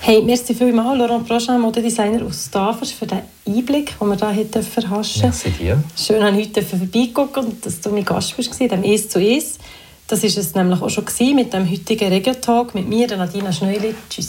Hey, 0.00 0.22
merci 0.22 0.54
vielmals, 0.54 0.98
Laurent 0.98 1.28
Prochain, 1.28 1.60
Modedesigner 1.60 2.26
aus 2.26 2.50
Tafers, 2.50 2.90
für 2.90 3.06
den 3.06 3.20
Einblick, 3.46 3.96
den 4.00 4.08
wir 4.08 4.16
hier 4.16 4.44
heute 4.44 4.62
verhaschen 4.62 5.22
Merci 5.22 5.50
dir. 5.50 5.84
Schön, 5.96 6.20
dass 6.20 6.34
ich 6.34 6.48
heute 6.48 6.62
vorbeigucken 6.62 7.44
und 7.44 7.64
dass 7.64 7.80
du 7.80 7.90
mein 7.90 8.04
Gast 8.04 8.36
warst, 8.36 8.58
dem 8.58 8.82
«Es 8.82 9.08
zu 9.08 9.20
Es». 9.20 9.58
Das 10.12 10.22
war 10.22 10.28
es 10.28 10.54
nämlich 10.54 10.82
auch 10.82 10.90
schon 10.90 11.06
mit 11.34 11.54
dem 11.54 11.70
heutigen 11.70 12.12
Regio-Talk 12.12 12.74
mit 12.74 12.86
mir, 12.86 13.06
Nadina 13.16 13.50
Schneuli. 13.50 13.94
Tschüss. 14.10 14.20